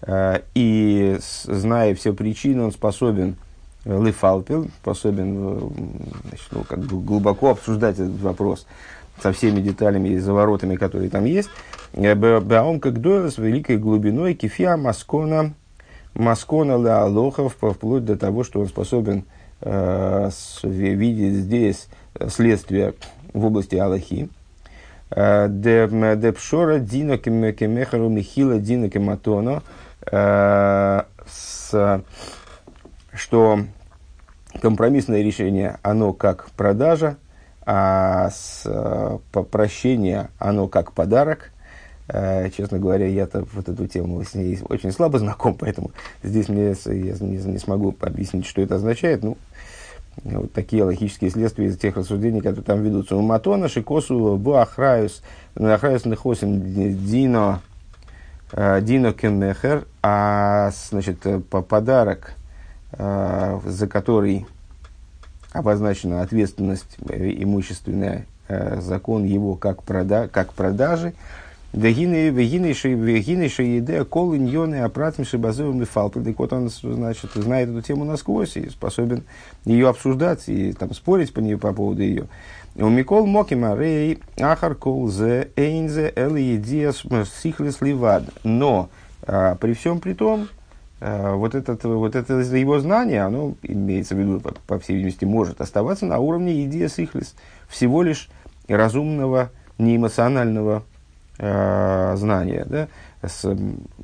э, 0.03 0.41
и 0.55 1.19
зная 1.21 1.95
все 1.95 2.13
причины, 2.13 2.65
он 2.65 2.73
способен 2.73 3.37
лифалпил, 3.85 4.69
способен 4.83 5.37
э, 5.37 5.61
значит, 6.29 6.49
ну, 6.51 6.65
как 6.65 6.81
бы 6.81 7.01
глубоко 7.01 7.51
обсуждать 7.51 7.95
этот 7.95 8.21
вопрос 8.21 8.67
со 9.23 9.33
всеми 9.33 9.61
деталями 9.61 10.11
и 10.11 10.19
заворотами, 10.19 10.77
которые 10.77 11.11
там 11.11 11.25
есть. 11.25 11.51
Баум 11.93 12.81
как 12.81 12.99
с 12.99 13.39
великой 13.39 13.79
глубиной 13.79 14.35
кефия 14.35 14.77
маскона, 14.77 15.55
маскона 16.15 16.77
ла 16.77 17.03
алохов, 17.03 17.57
вплоть 17.61 18.05
до 18.05 18.17
того, 18.17 18.45
что 18.45 18.61
он 18.61 18.69
способен 18.69 19.25
э, 19.61 20.31
видеть 20.63 21.35
здесь 21.35 21.89
следствие 22.29 22.95
в 23.33 23.45
области 23.45 23.77
Аллахи. 23.77 24.29
Депшора 25.11 26.79
Дина 26.79 27.19
Кемехару 27.19 28.09
Михила 28.09 28.59
Дина 28.59 28.91
Кематона, 28.91 29.63
что 33.15 33.61
компромиссное 34.61 35.23
решение, 35.23 35.79
оно 35.83 36.13
как 36.13 36.51
продажа, 36.51 37.17
а 37.65 38.31
с, 38.31 38.67
прощение, 39.51 40.29
оно 40.39 40.69
как 40.69 40.93
подарок. 40.93 41.53
Честно 42.57 42.79
говоря, 42.79 43.07
я-то 43.07 43.45
вот 43.53 43.69
эту 43.69 43.87
тему 43.87 44.25
с 44.25 44.35
ней 44.35 44.59
очень 44.67 44.93
слабо 44.93 45.19
знаком, 45.19 45.55
поэтому 45.55 45.91
здесь 46.23 46.49
мне, 46.49 46.75
я 46.87 47.15
не 47.21 47.59
смогу 47.59 47.95
объяснить, 48.01 48.47
что 48.47 48.63
это 48.63 48.77
означает. 48.77 49.23
Ну, 49.23 49.37
вот 50.25 50.53
такие 50.53 50.85
логические 50.85 51.31
следствия 51.31 51.67
из 51.67 51.79
тех 51.79 51.97
рассуждений, 51.97 52.41
которые 52.41 52.65
там 52.65 52.83
ведутся. 52.83 53.17
У 53.17 53.23
Матона, 53.23 53.69
Шикосу, 53.69 54.37
Буахраюс, 54.37 55.23
Ахраюс 55.57 56.05
Нехосим, 56.05 56.61
Дино, 57.05 57.61
э, 58.53 58.81
Дино 58.83 59.13
Кеммехер, 59.13 59.87
а 60.03 60.71
значит, 60.91 61.25
по 61.51 61.63
подарок, 61.63 62.35
э, 62.93 63.61
за 63.65 63.87
который 63.87 64.47
обозначена 65.53 66.23
ответственность 66.23 66.97
э, 67.09 67.31
имущественная, 67.43 68.27
закон 68.79 69.25
его 69.25 69.57
как, 69.57 69.83
прода, 69.83 70.27
как 70.27 70.55
продажи, 70.55 71.13
Вегинейшая 71.75 73.79
идея 73.79 74.05
кол 74.05 74.35
иньоны 74.35 74.81
апратмиши 74.81 75.37
базовыми 75.37 75.85
фалпы. 75.85 76.23
Так 76.23 76.39
вот 76.39 76.53
он, 76.53 76.71
значит, 76.71 77.33
знает 77.35 77.69
эту 77.69 77.83
тему 77.83 78.05
насквозь 78.05 78.57
и 78.57 78.71
способен 78.71 79.25
ее 79.67 79.89
обсуждать 79.89 80.49
и 80.49 80.73
там, 80.73 80.95
спорить 80.95 81.35
по 81.35 81.41
ней 81.41 81.57
по 81.57 81.75
поводу 81.75 82.03
ее. 82.03 82.27
У 82.75 82.89
Микол 82.89 83.27
Мокима 83.27 83.77
Рей 83.77 84.19
Ахар 84.41 84.77
Кол 84.77 85.09
Зе 85.09 85.51
Эйнзе 85.57 86.11
Эли 86.17 86.41
Едиас 86.41 87.03
Сихлес 87.43 87.83
Ливад. 87.83 88.25
Но 88.45 88.89
а, 89.27 89.57
при 89.57 89.75
всем 89.75 90.01
при 90.01 90.15
том, 90.15 90.49
а, 91.01 91.35
вот, 91.35 91.55
этот, 91.55 91.85
вот 91.85 92.17
это 92.17 92.35
его 92.35 92.79
знание, 92.79 93.25
оно 93.25 93.57
имеется 93.63 94.15
в 94.15 94.19
виду, 94.19 94.41
по, 94.41 94.55
по 94.67 94.79
всей 94.79 94.97
видимости, 94.97 95.27
может 95.27 95.61
оставаться 95.61 96.07
на 96.07 96.19
уровне 96.19 96.65
идея 96.65 96.89
Сихлес, 96.89 97.35
всего 97.69 98.03
лишь 98.03 98.31
разумного, 98.69 99.51
неэмоционального 99.77 100.83
э, 101.39 102.15
знания, 102.17 102.65
да, 102.69 102.89
с 103.23 103.57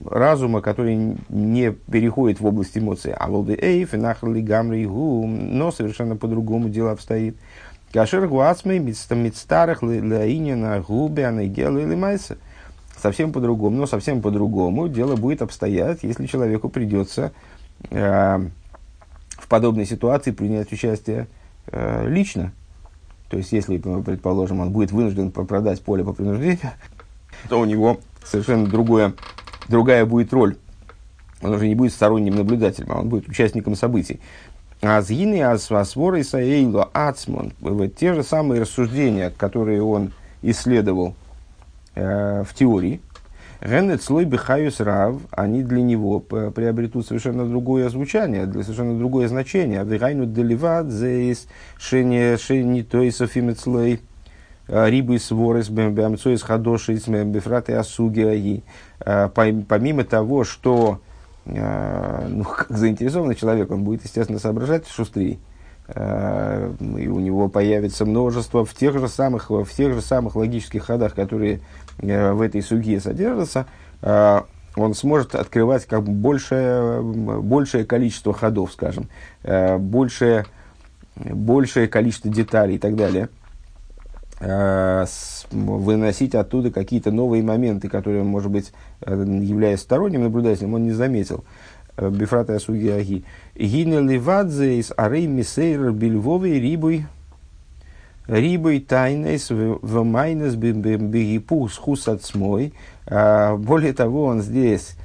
разума, 0.05 0.61
который 0.61 1.17
не 1.29 1.71
переходит 1.71 2.41
в 2.41 2.47
область 2.47 2.77
эмоций. 2.77 3.13
А 3.13 3.29
волды 3.29 3.57
эйф, 3.61 3.93
нахрли 3.93 4.41
гамри 4.41 4.87
гу, 4.87 5.27
но 5.27 5.71
совершенно 5.71 6.17
по-другому 6.17 6.69
дело 6.69 6.93
обстоит. 6.93 7.37
Кашер 7.93 8.27
гуацмей 8.27 8.81
мицтарах 8.81 9.83
лаинина 9.83 10.81
губе 10.81 11.27
анагела 11.27 11.79
или 11.79 11.95
майса. 11.95 12.39
Совсем 13.01 13.33
по-другому, 13.33 13.77
но 13.77 13.87
совсем 13.87 14.23
по-другому 14.23 14.89
дело 14.89 15.15
будет 15.17 15.43
обстоять, 15.43 16.03
если 16.03 16.27
человеку 16.27 16.69
придется 16.69 17.33
э, 17.91 18.41
в 19.31 19.49
подобной 19.49 19.85
ситуации 19.85 20.31
принять 20.31 20.73
участие 20.73 21.29
э, 21.67 22.09
лично. 22.09 22.53
То 23.29 23.37
есть, 23.39 23.53
если, 23.53 23.79
предположим, 23.79 24.61
он 24.61 24.71
будет 24.71 24.93
вынужден 24.93 25.31
продать 25.31 25.83
поле 25.83 26.05
по 26.05 26.13
принуждению, 26.13 26.59
то 27.49 27.61
у 27.61 27.65
него 27.65 28.01
совершенно 28.25 28.67
другое, 28.67 29.15
другая 29.69 30.05
будет 30.07 30.33
роль. 30.33 30.57
Он 31.43 31.53
уже 31.53 31.69
не 31.69 31.75
будет 31.75 31.93
сторонним 31.93 32.37
наблюдателем, 32.37 32.93
а 32.93 33.01
он 33.01 33.09
будет 33.09 33.29
участником 33.29 33.77
событий. 33.77 34.21
Азгины 34.81 35.43
асвасворы 35.43 36.25
саэйло 36.25 36.91
ацмон. 36.93 37.53
Те 37.97 38.15
же 38.15 38.23
самые 38.23 38.63
рассуждения, 38.63 39.31
которые 39.37 39.83
он 39.83 40.13
исследовал 40.43 41.15
э, 41.95 42.45
в 42.47 42.55
теории. 42.55 43.01
Генет 43.63 44.03
слой 44.03 44.27
бихаюс 44.27 44.81
рав, 44.81 45.17
они 45.31 45.63
для 45.63 45.81
него 45.81 46.21
приобретут 46.21 47.07
совершенно 47.07 47.47
другое 47.47 47.89
звучание, 47.89 48.45
для 48.45 48.63
совершенно 48.63 48.99
другое 48.99 49.27
значение. 49.29 49.83
Вигайну 49.85 50.27
деливат 50.27 50.91
зейс 50.91 51.47
шени 51.79 52.37
шени 52.37 52.83
тойсов 52.83 53.33
слой 53.59 54.01
рибы 54.69 55.19
сворес 55.19 55.69
бэмцоис 55.69 56.43
хадошис 56.43 57.07
бефраты 57.07 57.75
асуги 57.75 58.63
э, 59.01 59.29
Помимо 59.29 60.05
того, 60.05 60.45
что 60.45 61.01
Э, 61.47 62.27
ну, 62.29 62.45
как 62.57 62.71
заинтересованный 62.71 63.35
человек, 63.35 63.71
он 63.71 63.85
будет, 63.85 64.05
естественно, 64.05 64.39
соображать 64.39 64.89
шустрее. 64.89 65.39
Э, 65.89 66.73
и 66.81 67.09
у 67.09 67.21
него 67.21 67.49
появится 67.49 68.05
множество 68.05 68.65
в 68.65 68.75
тех 68.75 68.99
же 68.99 69.09
самых, 69.09 69.51
в 69.51 69.67
тех 69.67 69.93
же 69.93 70.01
самых 70.01 70.37
логических 70.37 70.85
ходах, 70.85 71.15
которые 71.15 71.61
э, 71.99 72.33
в 72.33 72.41
этой 72.41 72.63
суге 72.63 73.01
содержатся, 73.01 73.67
он 74.77 74.93
сможет 74.95 75.35
открывать 75.35 75.87
как 75.87 76.03
большее, 76.03 77.01
большее 77.01 77.87
количество 77.87 78.35
ходов, 78.35 78.73
скажем, 78.73 79.09
большее, 79.43 80.45
большее 81.17 81.89
количество 81.89 82.31
деталей 82.31 82.75
и 82.75 82.79
так 82.79 82.95
далее– 82.95 83.31
Э, 83.44 83.44
выносить 85.51 86.35
оттуда 86.35 86.71
какие-то 86.71 87.11
новые 87.11 87.43
моменты, 87.43 87.89
которые, 87.89 88.25
может 88.25 88.51
быть, 88.51 88.73
э, 89.01 89.15
являясь 89.41 89.81
сторонним 89.81 90.23
наблюдателем, 90.23 90.75
он 90.75 90.85
не 90.85 90.93
заметил. 90.93 91.45
Э, 91.97 92.11
Бифрата 92.11 92.57
Асуги 92.57 92.89
Аги. 92.89 93.25
Гине 93.55 94.01
ливадзе 94.01 94.79
из 94.79 94.93
арей 94.97 95.27
мисейр 95.27 95.93
бельвовой 95.93 96.61
рибой 96.61 97.07
рибой 98.27 98.81
тайнес 98.81 99.51
в 99.51 100.03
майнес 100.03 100.55
бегипу 100.55 101.69
с 101.69 101.77
хусацмой. 101.77 102.73
Более 103.07 103.93
того, 103.93 104.25
он 104.25 104.41
здесь 104.41 104.97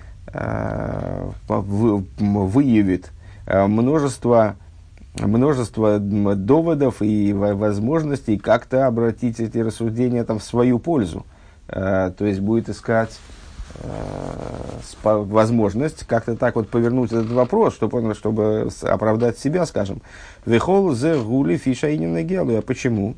выявит 1.49 3.11
множество 3.45 4.55
множество 5.19 5.99
доводов 5.99 7.01
и 7.01 7.33
возможностей 7.33 8.37
как-то 8.37 8.87
обратить 8.87 9.39
эти 9.39 9.57
рассуждения 9.57 10.23
там, 10.23 10.39
в 10.39 10.43
свою 10.43 10.79
пользу. 10.79 11.25
Э, 11.67 12.11
то 12.17 12.25
есть 12.25 12.39
будет 12.39 12.69
искать 12.69 13.19
э, 13.75 13.89
возможность 15.03 16.05
как-то 16.05 16.35
так 16.35 16.55
вот 16.55 16.69
повернуть 16.69 17.11
этот 17.11 17.31
вопрос, 17.31 17.75
чтобы, 17.75 18.13
чтобы 18.15 18.69
оправдать 18.83 19.37
себя, 19.37 19.65
скажем. 19.65 20.01
Вехол 20.45 20.93
зе 20.93 21.17
гули 21.17 21.57
фиша 21.57 21.91
гелу. 21.91 22.57
А 22.57 22.61
почему? 22.61 23.15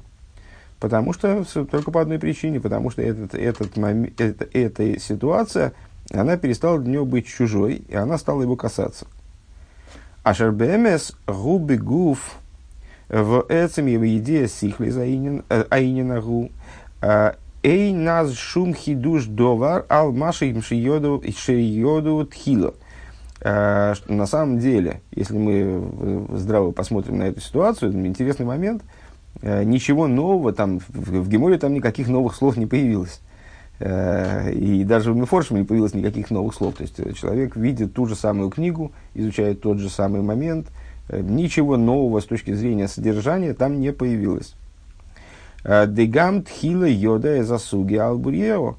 Потому 0.79 1.13
что 1.13 1.45
только 1.65 1.91
по 1.91 2.01
одной 2.01 2.17
причине, 2.17 2.59
потому 2.59 2.89
что 2.89 3.03
этот, 3.03 3.35
этот 3.35 3.77
момент, 3.77 4.19
это, 4.19 4.47
эта 4.51 4.99
ситуация, 4.99 5.73
она 6.11 6.37
перестала 6.37 6.79
для 6.79 6.93
него 6.93 7.05
быть 7.05 7.27
чужой, 7.27 7.83
и 7.87 7.95
она 7.95 8.17
стала 8.17 8.41
его 8.41 8.55
касаться. 8.55 9.05
Ашер 10.23 10.51
БМС 10.51 11.13
губи 11.25 11.77
гуф 11.77 12.37
в 13.09 13.43
эцем 13.49 13.87
идея 13.87 14.47
сихли 14.47 14.91
аинина 15.71 16.21
гу. 16.21 16.51
Эй 17.63 17.91
нас 17.91 18.33
шум 18.33 18.75
хидуш 18.75 19.25
довар 19.25 19.85
ал 19.89 20.11
маши 20.11 20.51
им 20.51 20.61
шиоду 20.61 22.25
тхило. 22.27 22.75
На 23.43 24.25
самом 24.27 24.59
деле, 24.59 25.01
если 25.09 25.37
мы 25.37 26.27
здраво 26.37 26.69
посмотрим 26.69 27.17
на 27.17 27.23
эту 27.23 27.41
ситуацию, 27.41 27.91
интересный 28.05 28.45
момент, 28.45 28.83
ничего 29.41 30.05
нового 30.05 30.53
там, 30.53 30.81
в, 30.87 31.21
в 31.21 31.29
Геморе 31.29 31.57
там 31.57 31.73
никаких 31.73 32.07
новых 32.07 32.35
слов 32.35 32.57
не 32.57 32.67
появилось. 32.67 33.21
Э, 33.83 34.51
и 34.51 34.83
даже 34.83 35.11
в 35.11 35.17
Мефоршем 35.17 35.57
не 35.57 35.63
появилось 35.63 35.95
никаких 35.95 36.29
новых 36.29 36.53
слов. 36.53 36.75
То 36.75 36.83
есть 36.83 36.99
э, 36.99 37.13
человек 37.13 37.55
видит 37.55 37.95
ту 37.95 38.05
же 38.05 38.15
самую 38.15 38.51
книгу, 38.51 38.91
изучает 39.15 39.61
тот 39.61 39.79
же 39.79 39.89
самый 39.89 40.21
момент. 40.21 40.67
Э, 41.09 41.19
ничего 41.19 41.77
нового 41.77 42.19
с 42.19 42.25
точки 42.25 42.53
зрения 42.53 42.87
содержания 42.87 43.53
там 43.53 43.79
не 43.79 43.91
появилось. 43.91 44.55
Дегам 45.63 46.41
тхила 46.41 46.87
йода 46.87 47.43
засуги 47.43 47.95
албурьео. 47.95 48.77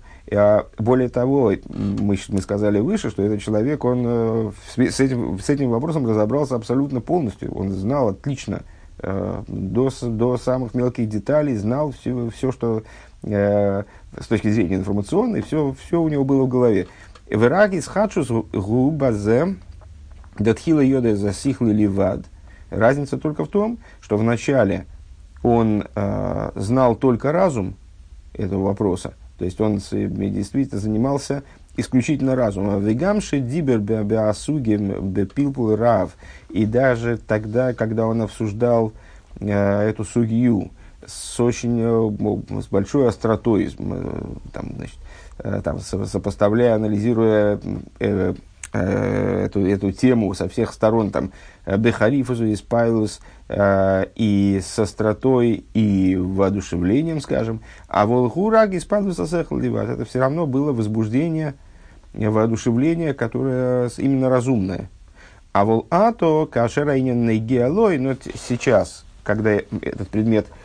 Более 0.79 1.09
того, 1.11 1.53
мы, 1.69 2.19
мы 2.29 2.43
сказали 2.43 2.81
выше, 2.81 3.11
что 3.11 3.23
этот 3.23 3.41
человек, 3.41 3.85
он 3.85 4.53
с 4.77 4.99
этим, 4.99 5.38
с 5.38 5.49
этим 5.49 5.71
вопросом 5.71 6.09
разобрался 6.09 6.57
абсолютно 6.57 7.01
полностью. 7.01 7.55
Он 7.55 7.71
знал 7.71 8.09
отлично, 8.09 8.62
до, 9.01 9.91
до 10.03 10.38
самых 10.38 10.75
мелких 10.75 11.09
деталей, 11.09 11.55
знал 11.55 11.93
все, 11.93 12.31
все 12.31 12.51
что 12.51 12.83
с 13.25 14.27
точки 14.29 14.51
зрения 14.51 14.77
информационной, 14.77 15.43
все, 15.43 15.75
все 15.85 16.01
у 16.01 16.09
него 16.09 16.25
было 16.25 16.45
в 16.45 16.49
голове. 16.49 16.89
Вераги 17.29 17.79
с 17.79 17.87
хачус 17.87 18.29
губазе 18.29 19.57
датхила 20.39 20.81
йода 20.81 21.17
засихлый 21.17 21.73
ливад. 21.73 22.25
Разница 22.71 23.19
только 23.19 23.45
в 23.45 23.49
том, 23.49 23.79
что 24.01 24.17
вначале 24.17 24.87
он 25.43 25.85
э, 25.95 26.51
знал 26.55 26.97
только 26.97 27.33
разум 27.33 27.75
этого 28.35 28.65
вопроса, 28.65 29.15
то 29.39 29.45
есть 29.45 29.61
он 29.61 29.77
действительно 29.77 30.81
занимался 30.81 31.43
исключительно 31.77 32.37
разумом. 32.37 32.83
Вегамши 32.83 33.41
дибер 33.41 33.79
беасуги 33.79 34.77
бепилпул 34.77 35.77
рав. 35.77 36.17
И 36.51 36.67
даже 36.67 37.17
тогда, 37.17 37.73
когда 37.73 38.07
он 38.07 38.23
обсуждал 38.23 38.93
э, 39.41 39.89
эту 39.89 40.05
сугию, 40.05 40.71
с 41.07 41.41
очень 41.41 41.79
э, 41.81 42.61
с 42.62 42.67
большой 42.67 43.09
остротой, 43.09 43.75
э, 43.77 44.23
там, 44.53 44.73
значит, 44.77 44.99
э, 45.38 45.61
там, 45.62 45.81
сопоставляя, 45.81 46.75
анализируя 46.75 47.61
э, 47.99 48.35
э, 48.73 49.45
эту, 49.47 49.67
эту 49.67 49.93
тему 49.93 50.33
со 50.35 50.49
всех 50.49 50.73
сторон, 50.73 51.11
там, 51.11 51.33
Бехарифусу, 51.67 52.53
Испайлус, 52.53 53.21
э, 53.49 54.07
и 54.15 54.61
с 54.62 54.79
остротой, 54.79 55.65
и 55.75 56.17
воодушевлением, 56.17 57.21
скажем, 57.21 57.61
а 57.88 58.07
Волхураг 58.07 58.75
Испайлус 58.75 59.19
Асехалдиват, 59.19 59.88
это 59.88 60.05
все 60.05 60.21
равно 60.21 60.47
было 60.47 60.73
возбуждение, 60.73 61.55
воодушевление, 62.15 63.15
которое 63.15 63.91
именно 63.99 64.29
разумное. 64.29 64.88
А 65.53 65.67
вол 65.67 65.87
ато 65.91 66.47
кашерайненный 66.47 67.38
геолой, 67.38 67.99
но 67.99 68.15
сейчас, 68.35 69.05
когда 69.23 69.51
этот 69.51 70.09
предмет– 70.09 70.47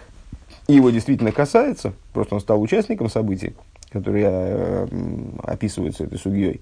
его 0.73 0.89
действительно 0.89 1.32
касается, 1.32 1.93
просто 2.13 2.36
он 2.36 2.41
стал 2.41 2.62
участником 2.62 3.10
событий, 3.10 3.56
которые 3.91 4.27
э, 4.30 4.88
описываются 5.43 6.03
этой 6.03 6.19
судьей. 6.19 6.62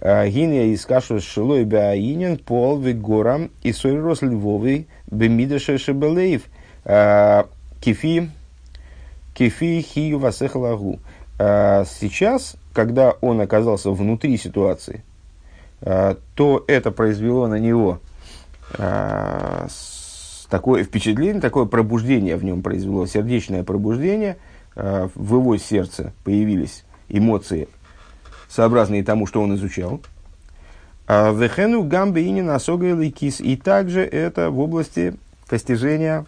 А, 0.00 0.28
Гиния 0.28 0.66
из 0.66 0.86
кашу 0.86 1.20
шилой 1.20 1.64
беаинен 1.64 2.38
пол 2.38 2.78
горам 2.78 3.50
и 3.62 3.72
сойрос 3.72 4.22
львовый 4.22 4.86
бемидаше 5.10 5.76
шебелеев 5.78 6.42
а, 6.84 7.48
кефи 7.80 8.30
кефи 9.34 9.80
хию 9.82 10.18
васехалагу. 10.20 11.00
А, 11.38 11.84
сейчас, 11.84 12.56
когда 12.72 13.12
он 13.20 13.40
оказался 13.40 13.90
внутри 13.90 14.36
ситуации, 14.36 15.02
то 15.80 16.64
это 16.66 16.90
произвело 16.90 17.46
на 17.46 17.60
него 17.60 18.00
такое 20.48 20.84
впечатление, 20.84 21.40
такое 21.40 21.66
пробуждение 21.66 22.36
в 22.36 22.44
нем 22.44 22.62
произвело, 22.62 23.06
сердечное 23.06 23.64
пробуждение, 23.64 24.38
э, 24.76 25.08
в 25.14 25.36
его 25.36 25.56
сердце 25.56 26.12
появились 26.24 26.84
эмоции, 27.08 27.68
сообразные 28.48 29.04
тому, 29.04 29.26
что 29.26 29.42
он 29.42 29.54
изучал. 29.54 30.00
А 31.06 31.32
Вехену 31.32 31.84
гамбе 31.84 32.22
и 32.22 33.10
кис. 33.10 33.40
И 33.40 33.56
также 33.56 34.02
это 34.02 34.50
в 34.50 34.60
области 34.60 35.14
постижения 35.48 36.26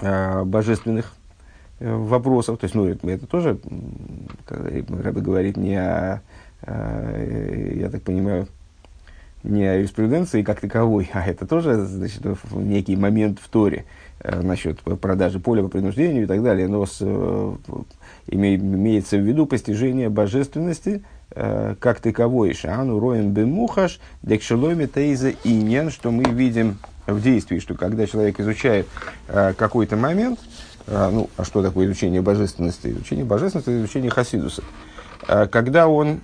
э, 0.00 0.44
божественных 0.44 1.12
э, 1.80 1.92
вопросов. 1.92 2.58
То 2.58 2.64
есть, 2.64 2.74
ну, 2.74 2.86
это, 2.86 3.08
это 3.08 3.26
тоже, 3.26 3.58
Рэбе 4.48 5.20
говорит, 5.20 5.56
не 5.56 5.76
о, 5.76 6.20
я 6.66 7.90
так 7.90 8.02
понимаю, 8.02 8.48
не 9.44 9.64
о 9.64 9.76
юриспруденции 9.76 10.42
как 10.42 10.60
таковой, 10.60 11.10
а 11.12 11.22
это 11.22 11.46
тоже 11.46 11.84
значит, 11.84 12.22
некий 12.52 12.96
момент 12.96 13.38
в 13.40 13.48
Торе 13.48 13.84
э, 14.20 14.40
насчет 14.40 14.80
продажи 14.80 15.38
поля 15.38 15.62
по 15.62 15.68
принуждению 15.68 16.24
и 16.24 16.26
так 16.26 16.42
далее, 16.42 16.66
но 16.66 16.86
с, 16.86 16.98
э, 17.00 17.54
име, 18.28 18.56
имеется 18.56 19.18
в 19.18 19.20
виду 19.20 19.46
постижение 19.46 20.08
божественности 20.08 21.04
э, 21.30 21.76
как 21.78 22.00
таковой. 22.00 22.54
Шану 22.54 22.98
роем 22.98 23.32
бемухаш 23.32 24.00
декшеломи 24.22 24.86
тейза 24.86 25.32
иньян, 25.44 25.90
что 25.90 26.10
мы 26.10 26.24
видим 26.24 26.78
в 27.06 27.20
действии, 27.20 27.58
что 27.58 27.74
когда 27.74 28.06
человек 28.06 28.40
изучает 28.40 28.88
э, 29.28 29.52
какой-то 29.56 29.96
момент, 29.96 30.40
э, 30.86 31.10
ну, 31.12 31.28
а 31.36 31.44
что 31.44 31.62
такое 31.62 31.86
изучение 31.86 32.22
божественности? 32.22 32.88
Изучение 32.88 33.26
божественности– 33.26 33.70
изучение 33.78 34.10
хасидуса. 34.10 34.62
Э, 35.28 35.46
когда 35.46 35.86
он 35.86 36.20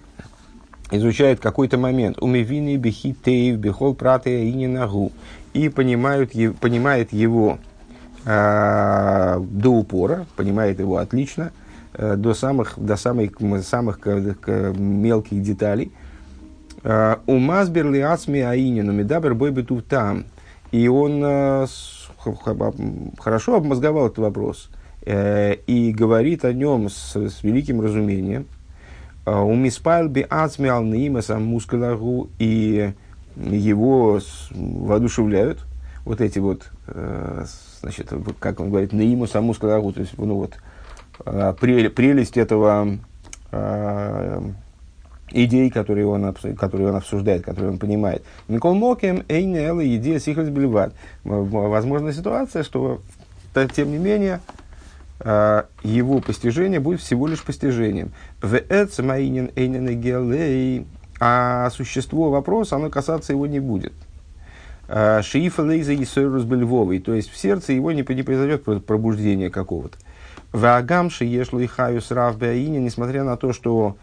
изучает 0.91 1.41
какой-то 1.41 1.79
момент, 1.79 2.19
умевины 2.21 2.77
бихитеев, 2.77 3.57
бихол 3.57 3.95
пратея 3.95 4.45
и 4.45 4.67
нагу, 4.67 5.13
и 5.53 5.69
понимают, 5.69 6.33
понимает 6.61 7.13
его 7.13 7.59
э, 8.25 9.41
до 9.41 9.71
упора, 9.71 10.27
понимает 10.37 10.81
его 10.81 10.99
отлично, 10.99 11.53
э, 11.95 12.17
до 12.17 12.35
самых, 12.35 12.75
до 12.77 12.97
самых, 12.97 13.33
самых 13.63 14.01
к, 14.01 14.35
к 14.41 14.73
мелких 14.77 15.43
деталей. 15.43 15.93
Э, 16.83 17.17
Умазбер 17.27 17.91
ли 17.91 18.01
ацми 18.01 18.41
аинину 18.41 18.93
медабер 18.93 19.35
бой 19.35 19.53
там. 19.89 20.25
И 20.73 20.87
он 20.87 21.21
э, 21.25 21.67
хорошо 23.19 23.57
обмозговал 23.57 24.07
этот 24.07 24.19
вопрос 24.19 24.71
э, 25.03 25.55
и 25.67 25.93
говорит 25.93 26.45
о 26.45 26.53
нем 26.53 26.89
с, 26.89 27.17
с 27.17 27.43
великим 27.43 27.81
разумением– 27.81 28.47
у 29.27 29.55
Миспайл 29.55 30.09
би 30.09 30.27
ацмиал 30.29 30.83
мускулару, 30.83 32.29
и 32.39 32.93
его 33.37 34.21
воодушевляют 34.51 35.61
вот 36.05 36.21
эти 36.21 36.39
вот, 36.39 36.71
э, 36.89 37.45
значит, 37.81 38.13
как 38.39 38.61
он 38.61 38.71
говорит, 38.71 38.93
наимуса 38.93 39.41
мускулару, 39.41 39.93
то 39.93 40.01
есть, 40.01 40.17
ну 40.17 40.35
вот, 40.35 40.55
э, 41.25 41.55
прелесть 41.59 42.37
этого 42.37 42.99
э, 43.53 44.43
идей, 45.33 45.71
которые 45.71 46.07
он, 46.07 46.35
которые 46.59 46.89
он 46.91 46.97
обсуждает, 46.97 47.45
которые 47.45 47.73
он 47.73 47.79
понимает. 47.79 48.25
Никол 48.49 48.75
Мокем, 48.75 49.25
Эйнел, 49.29 49.81
идея 49.81 50.19
Сихлес 50.19 50.49
Бельват. 50.49 50.95
Возможна 51.25 52.13
ситуация, 52.13 52.63
что, 52.63 53.01
тем 53.75 53.91
не 53.91 53.99
менее, 53.99 54.41
а, 54.47 54.60
его 55.23 56.21
постижение 56.21 56.81
будет 56.81 57.01
всего 57.01 57.27
лишь 57.27 57.43
постижением. 57.43 58.13
А 61.21 61.69
существо 61.71 62.31
вопроса, 62.31 62.77
оно 62.77 62.89
касаться 62.89 63.35
его 63.35 63.47
не 63.47 63.61
будет. 63.61 63.93
А, 64.89 65.21
Шиифа 65.23 65.63
лейза 65.63 65.93
и 65.93 66.05
Львовой, 66.55 66.99
то 66.99 67.15
есть 67.15 67.31
в 67.31 67.37
сердце 67.37 67.75
его 67.75 67.93
не, 67.93 68.05
не 68.09 68.23
произойдет 68.23 68.65
пробуждение 68.65 69.51
какого-то. 69.51 69.99
В 70.53 70.65
Агамши 70.65 71.27
ешлу 71.27 71.61
и 71.61 71.67
хаюс 71.67 72.11
рав 72.11 72.41
несмотря 72.41 73.23
на 73.23 73.37
то, 73.37 73.53
что 73.53 73.97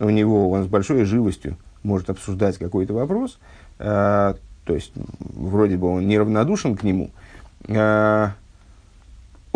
у 0.00 0.10
него 0.10 0.50
он 0.50 0.64
с 0.64 0.66
большой 0.66 1.04
живостью 1.04 1.56
может 1.82 2.10
обсуждать 2.10 2.58
какой-то 2.58 2.94
вопрос, 2.94 3.38
то 3.76 4.34
есть 4.66 4.92
вроде 5.20 5.76
бы 5.76 5.86
он 5.86 6.08
неравнодушен 6.08 6.76
к 6.76 6.82
нему, 6.82 7.10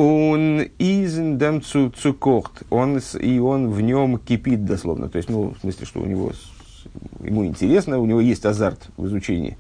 он 0.03 0.63
изен 0.79 1.39
дем 1.39 1.63
цукохт, 1.63 2.65
он 2.71 2.99
и 3.21 3.39
он 3.39 3.71
в 3.71 3.81
нем 3.81 4.19
кипит 4.19 4.65
дословно. 4.65 5.09
То 5.09 5.19
есть, 5.19 5.31
ну, 5.31 5.55
в 5.55 5.61
смысле, 5.61 5.87
что 5.87 6.01
у 6.01 6.07
него, 6.07 6.33
ему 7.21 7.47
интересно, 7.47 8.01
у 8.01 8.07
него 8.07 8.21
есть 8.21 8.45
азарт 8.45 8.89
в 8.97 9.07
изучении 9.07 9.57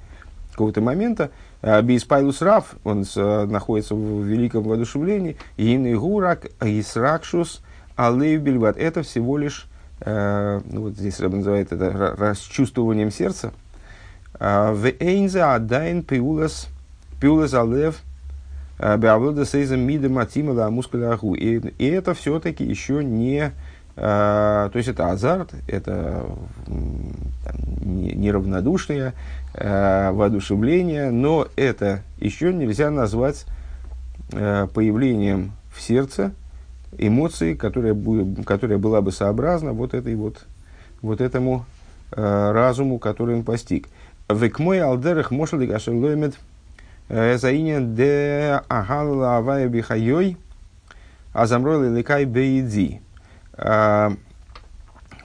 какого-то 0.50 0.80
момента. 0.80 1.30
А 1.62 1.80
Бейспайлус 1.80 2.42
Раф, 2.42 2.74
он 2.82 3.04
находится 3.14 3.94
в 3.94 4.24
великом 4.24 4.64
воодушевлении. 4.64 5.36
Ин 5.58 5.96
гурак, 5.96 6.46
исракшус, 6.60 7.62
алейв 7.94 8.42
бельват. 8.42 8.76
Это 8.78 9.02
всего 9.02 9.38
лишь, 9.38 9.68
э, 10.00 10.60
ну, 10.64 10.82
вот 10.82 10.94
здесь 10.94 11.20
Рэб 11.20 11.34
называет 11.34 11.72
это 11.72 12.16
расчувствованием 12.18 13.12
сердца. 13.12 13.52
А, 14.34 14.72
в 14.72 14.86
эйнзе 14.86 15.42
адайн 15.42 16.02
пиулас, 16.02 16.66
пиулас 17.20 17.54
алев– 17.54 18.02
Беавода 18.82 19.44
сейза 19.44 19.76
мида 19.76 20.08
матимала 20.08 20.68
мускулярху. 20.68 21.34
И 21.34 21.84
это 21.84 22.14
все-таки 22.14 22.64
еще 22.64 23.04
не... 23.04 23.52
То 23.94 24.72
есть 24.74 24.88
это 24.88 25.10
азарт, 25.10 25.52
это 25.68 26.26
неравнодушное 27.84 29.14
воодушевление, 29.54 31.10
но 31.10 31.46
это 31.56 32.00
еще 32.18 32.52
нельзя 32.52 32.90
назвать 32.90 33.44
появлением 34.30 35.52
в 35.72 35.80
сердце 35.80 36.32
эмоции, 36.98 37.54
которая, 37.54 37.96
которая 38.44 38.78
была 38.78 39.00
бы 39.00 39.12
сообразна 39.12 39.72
вот, 39.74 39.94
этой 39.94 40.16
вот, 40.16 40.46
вот 41.02 41.20
этому 41.20 41.66
разуму, 42.10 42.98
который 42.98 43.36
он 43.36 43.44
постиг. 43.44 43.88
Векмой 44.28 44.80
алдерах 44.80 45.30
мошали 45.30 45.66
гашелоймет– 45.66 46.34
Заинен 47.12 47.94
де 47.94 48.58
агала 48.68 49.36
авая 49.36 49.68
бихайой, 49.68 50.38
а 51.34 51.46
замрой 51.46 51.94
ликай 51.94 52.24
бейди. 52.24 53.02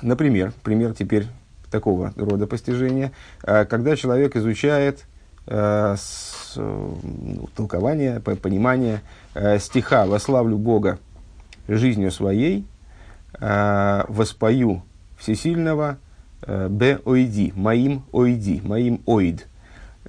Например, 0.02 0.52
пример 0.64 0.94
теперь 0.94 1.28
такого 1.72 2.12
рода 2.18 2.46
постижения, 2.46 3.14
когда 3.42 3.96
человек 3.96 4.36
изучает 4.36 5.06
с, 5.46 6.54
ну, 6.58 7.48
толкование, 7.56 8.20
понимание 8.20 9.02
стиха 9.58 10.06
«Вославлю 10.06 10.58
Бога 10.58 11.00
жизнью 11.70 12.12
своей, 12.12 12.68
воспою 13.40 14.84
всесильного, 15.18 16.00
б 16.46 17.00
ойди, 17.06 17.54
моим 17.56 18.04
ойди, 18.12 18.62
моим 18.62 19.02
оид». 19.06 19.48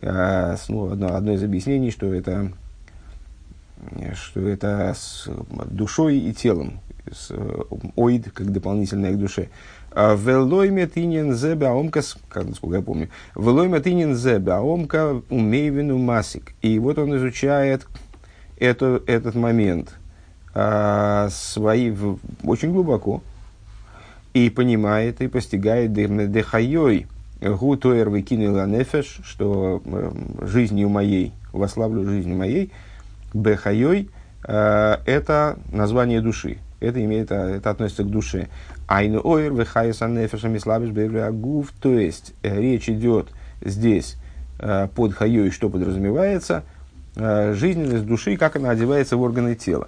А, 0.02 0.56
ну, 0.68 0.92
одно, 0.92 1.14
одно 1.14 1.32
из 1.32 1.42
объяснений, 1.42 1.90
что 1.90 2.12
это, 2.12 2.52
что 4.14 4.40
это 4.48 4.94
с 4.96 5.28
душой 5.70 6.18
и 6.18 6.32
телом, 6.32 6.80
с 7.11 7.32
оид, 7.96 8.30
как 8.32 8.52
дополнительное 8.52 9.12
к 9.12 9.18
душе. 9.18 9.48
А, 9.90 10.14
Велойме 10.14 10.87
тинен 10.87 11.34
зебе 11.34 11.66
аомкас, 11.66 12.18
насколько 12.34 12.76
я 12.76 12.82
помню, 12.82 13.08
велойме 13.34 13.80
тинен 13.80 14.14
зебе 14.14 14.52
аомка 14.52 15.22
умейвину 15.30 15.98
масик. 15.98 16.52
И 16.62 16.78
вот 16.78 16.98
он 16.98 17.16
изучает 17.16 17.87
это, 18.58 19.02
этот 19.06 19.34
момент 19.34 19.94
а, 20.54 21.28
свои, 21.30 21.90
в, 21.90 22.18
очень 22.44 22.72
глубоко 22.72 23.22
и 24.34 24.50
понимает 24.50 25.20
и 25.20 25.28
постигает 25.28 25.92
дехайой, 25.92 27.06
Гутуэр 27.40 28.09
выкинула 28.09 28.66
нефеш, 28.66 29.20
что 29.22 29.81
э, 29.85 30.11
жизнью 30.42 30.88
моей, 30.88 31.33
вославлю 31.53 32.05
жизнью 32.05 32.37
моей, 32.37 32.72
бехайой, 33.33 34.11
э, 34.44 34.96
это 35.07 35.59
название 35.70 36.20
души. 36.20 36.59
Это, 36.81 37.05
имеет, 37.05 37.31
э, 37.31 37.57
это 37.57 37.70
относится 37.70 38.03
к 38.03 38.11
душе. 38.11 38.48
Айну 38.88 39.20
ойр 39.22 39.53
вехайса 39.53 40.09
нефешем 40.09 40.57
и 40.57 40.59
слабиш 40.59 40.90
гуф. 41.33 41.72
То 41.81 41.92
есть 41.92 42.35
речь 42.42 42.88
идет 42.88 43.29
здесь 43.61 44.16
под 44.96 45.14
хайой, 45.14 45.53
что 45.53 45.70
подразумевается, 45.70 46.64
жизненность 47.14 48.07
души, 48.07 48.37
как 48.37 48.57
она 48.57 48.70
одевается 48.70 49.16
в 49.16 49.22
органы 49.22 49.55
тела. 49.55 49.87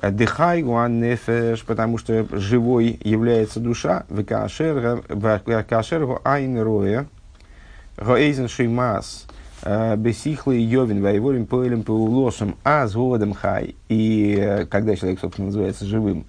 Дыхай 0.00 0.62
нефеш, 0.62 1.64
потому 1.64 1.98
что 1.98 2.26
живой 2.32 2.98
является 3.02 3.60
душа, 3.60 4.04
векашер 4.08 5.00
айн 6.24 6.60
роя, 6.60 7.06
гоэйзен 7.96 8.48
шеймас, 8.48 9.26
бесихлый 9.96 10.60
йовин, 10.62 11.00
воеворим 11.02 11.46
поэлем 11.46 11.84
паулосом, 11.84 12.56
а 12.64 12.86
с 12.86 12.96
хай. 13.40 13.76
И 13.88 14.36
э, 14.38 14.66
когда 14.66 14.94
человек, 14.96 15.20
собственно, 15.20 15.46
называется 15.46 15.86
живым, 15.86 16.26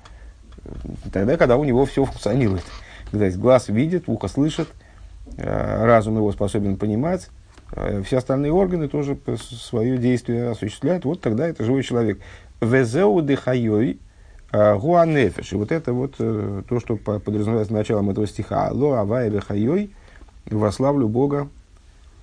тогда, 1.12 1.38
когда 1.38 1.58
у 1.58 1.64
него 1.64 1.86
все 1.86 2.06
функционирует. 2.06 2.64
Есть 3.12 3.38
глаз 3.38 3.68
видит, 3.70 4.06
ухо 4.08 4.28
слышит, 4.28 4.68
э, 5.38 5.86
разум 5.86 6.18
его 6.18 6.32
способен 6.32 6.78
понимать, 6.78 7.30
э, 7.74 8.02
все 8.04 8.18
остальные 8.18 8.52
органы 8.52 8.88
тоже 8.88 9.18
свое 9.38 9.98
действие 9.98 10.50
осуществляют. 10.50 11.06
Вот 11.06 11.22
тогда 11.22 11.48
это 11.48 11.64
живой 11.64 11.84
человек. 11.84 12.20
Везеу 12.62 13.22
дыхайой 13.22 14.00
а, 14.52 14.78
гуанефеш. 14.78 15.54
И 15.54 15.56
вот 15.56 15.72
это 15.72 15.94
вот 15.94 16.16
э, 16.20 16.62
то, 16.68 16.80
что 16.80 16.96
подразумевается 16.96 17.74
началом 17.74 18.10
этого 18.10 18.26
стиха. 18.28 18.70
Ло 18.72 19.00
авай 19.00 19.30
бехайой 19.30 19.92
вославлю 20.46 21.08
Бога 21.08 21.50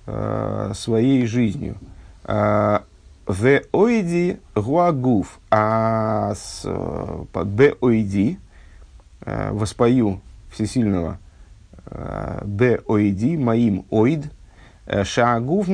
э, 0.05 0.71
своей 0.75 1.25
жизнью. 1.27 1.77
В 3.25 3.61
ойди 3.71 4.39
гуагуф, 4.55 5.39
а 5.49 6.33
с 6.35 6.65
б 6.65 7.75
ойди 7.79 8.37
воспою 9.25 10.21
всесильного 10.51 11.19
б 12.43 12.81
ойди 12.85 13.37
моим 13.37 13.85
оид 13.91 14.25
Шагув, 15.03 15.67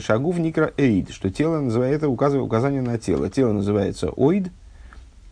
шагув 0.00 0.38
никра 0.38 0.72
эйд, 0.76 1.10
что 1.10 1.30
тело 1.30 1.60
называет, 1.60 1.96
это 1.96 2.08
указывает, 2.08 2.46
указание 2.46 2.82
на 2.82 2.96
тело. 2.98 3.28
Тело 3.28 3.52
называется 3.52 4.10
оид, 4.16 4.50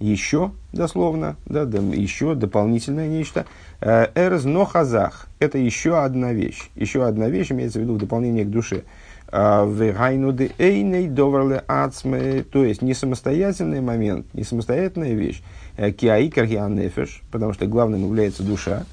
еще, 0.00 0.52
дословно, 0.72 1.36
да, 1.46 1.64
да, 1.64 1.78
еще 1.78 2.34
дополнительное 2.34 3.06
нечто. 3.06 3.46
Эрз 3.80 4.44
но 4.44 4.64
хазах, 4.64 5.28
это 5.38 5.58
еще 5.58 6.02
одна 6.02 6.32
вещь. 6.32 6.70
Еще 6.74 7.04
одна 7.06 7.28
вещь 7.28 7.52
имеется 7.52 7.78
в 7.78 7.82
виду 7.82 7.94
в 7.94 7.98
дополнение 7.98 8.44
к 8.44 8.50
душе. 8.50 8.82
Вегайнуды 9.30 10.50
эйней 10.58 11.06
доварле 11.06 11.62
ацме, 11.68 12.42
то 12.42 12.64
есть 12.64 12.82
не 12.82 12.94
самостоятельный 12.94 13.80
момент, 13.80 14.26
не 14.34 14.42
самостоятельная 14.42 15.12
вещь. 15.12 15.40
Киаикар 15.76 16.46
нефеш, 16.68 17.22
потому 17.30 17.52
что 17.52 17.66
главным 17.66 18.02
является 18.02 18.42
душа. 18.42 18.86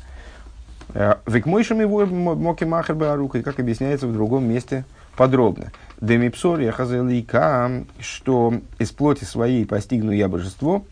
Векмойшем 0.94 1.82
его 1.82 2.06
моки 2.06 2.64
махер 2.64 2.96
баарукой, 2.96 3.44
как 3.44 3.60
объясняется 3.60 4.08
в 4.08 4.14
другом 4.14 4.46
месте 4.46 4.86
подробно. 5.16 5.72
Демипсория 6.00 6.72
хазелика, 6.72 7.84
что 8.00 8.54
из 8.80 8.92
плоти 8.92 9.24
своей 9.24 9.66
постигну 9.66 10.12
я 10.12 10.28
божество. 10.28 10.86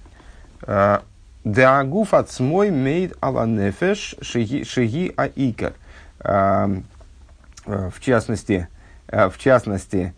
Деагуф 1.43 2.13
от 2.13 2.31
смой 2.31 2.71
мейд 2.71 3.15
ала 3.21 3.45
нефеш 3.45 4.15
шеги 4.21 5.13
аикар. 5.15 5.73
В 6.19 7.99
частности, 7.99 8.67
в 9.08 9.34
частности, 9.38 10.13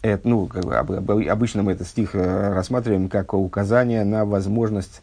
это, 0.00 0.28
ну, 0.28 0.46
как 0.46 0.64
бы, 0.64 1.24
обычно 1.28 1.62
мы 1.62 1.72
этот 1.72 1.86
стих 1.86 2.14
рассматриваем 2.14 3.08
как 3.08 3.34
указание 3.34 4.04
на 4.04 4.24
возможность 4.24 5.02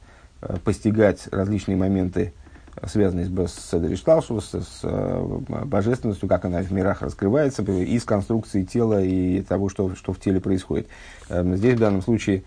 постигать 0.63 1.27
различные 1.31 1.77
моменты 1.77 2.33
связанные 2.83 3.25
с, 3.25 3.51
с 3.51 3.71
Седришталшу, 3.71 4.41
с, 4.41 4.51
с 4.51 4.79
э, 4.83 5.39
божественностью, 5.65 6.27
как 6.27 6.45
она 6.45 6.61
в 6.61 6.71
мирах 6.71 7.01
раскрывается, 7.01 7.63
из 7.63 8.03
конструкции 8.03 8.63
тела 8.63 9.01
и 9.01 9.41
того, 9.41 9.69
что, 9.69 9.95
что 9.95 10.13
в 10.13 10.19
теле 10.19 10.41
происходит. 10.41 10.87
Эм, 11.29 11.55
здесь 11.55 11.75
в 11.75 11.79
данном 11.79 12.01
случае 12.01 12.43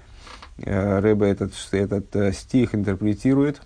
э, 0.58 0.98
Рэбе 1.00 1.28
этот, 1.28 1.52
этот 1.72 2.14
э, 2.14 2.32
стих 2.32 2.74
интерпретирует 2.74 3.62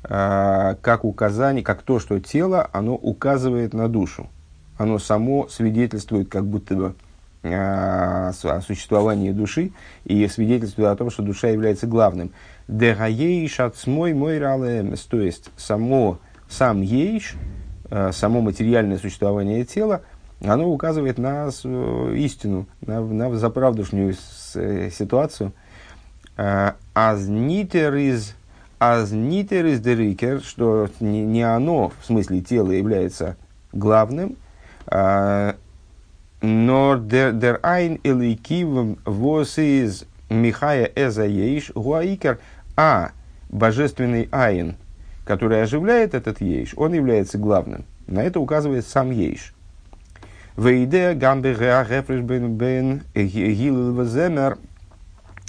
как 0.00 1.00
указание, 1.04 1.64
как 1.64 1.82
то, 1.82 1.98
что 1.98 2.20
тело, 2.20 2.70
оно 2.72 2.94
указывает 2.94 3.74
на 3.74 3.88
душу. 3.88 4.28
Оно 4.76 5.00
само 5.00 5.48
свидетельствует 5.48 6.28
как 6.28 6.46
будто 6.46 6.76
бы 6.76 6.94
о 7.42 8.32
существовании 8.66 9.30
души 9.30 9.72
и 10.04 10.26
свидетельствует 10.26 10.88
о 10.90 10.96
том, 10.96 11.10
что 11.10 11.22
душа 11.22 11.48
является 11.48 11.86
главным. 11.86 12.32
Дегаейш 12.66 13.60
от 13.60 13.76
смой 13.76 14.12
мой 14.12 14.38
то 14.38 15.20
есть 15.20 15.50
само, 15.56 16.18
сам 16.48 16.82
ейш, 16.82 17.34
э, 17.90 18.10
само 18.12 18.40
материальное 18.40 18.98
существование 18.98 19.64
тела, 19.64 20.02
оно 20.44 20.68
указывает 20.68 21.18
на 21.18 21.48
э, 21.48 22.14
истину, 22.16 22.66
на, 22.80 23.00
на 23.00 23.36
заправдушнюю 23.36 24.14
э, 24.54 24.90
ситуацию. 24.90 25.52
Азнитер 26.94 27.96
из 27.96 28.34
Азнитер 28.78 29.66
из 29.66 29.80
дерикер, 29.80 30.40
что 30.40 30.88
не, 31.00 31.22
не 31.22 31.42
оно, 31.42 31.90
в 32.00 32.06
смысле 32.06 32.40
тела, 32.40 32.70
является 32.70 33.36
главным, 33.72 34.36
но 36.40 36.96
дер 36.96 37.60
айн 37.62 38.00
эликив 38.04 38.98
вос 39.04 39.58
из 39.58 40.04
Михая 40.30 40.90
эза 40.94 41.24
ейш 41.24 41.70
гуаикер, 41.74 42.38
а 42.76 43.10
божественный 43.48 44.28
Айн, 44.30 44.76
который 45.24 45.62
оживляет 45.62 46.14
этот 46.14 46.40
Ейш, 46.40 46.74
он 46.76 46.92
является 46.92 47.38
главным. 47.38 47.84
На 48.06 48.22
это 48.22 48.40
указывает 48.40 48.86
сам 48.86 49.10
Ейш. 49.10 49.54
Вейде 50.56 51.14
гамбе 51.14 51.54
бен 51.54 52.56
бен 52.56 53.02
земер. 53.14 54.58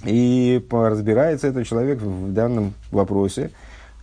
И 0.06 0.66
разбирается 0.72 1.48
этот 1.48 1.68
человек 1.68 2.00
в 2.00 2.32
данном 2.32 2.74
вопросе 2.90 3.52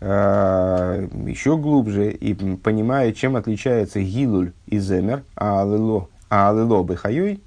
э, 0.01 1.09
еще 1.27 1.57
глубже 1.57 2.11
и 2.11 2.35
понимает, 2.35 3.16
чем 3.16 3.35
отличается 3.35 4.01
гилуль 4.01 4.53
и 4.66 4.79
земер, 4.79 5.22
а 5.37 5.62
алело, 5.62 6.11
а 6.29 6.51
алело 6.51 6.85
бехайой, 6.85 7.41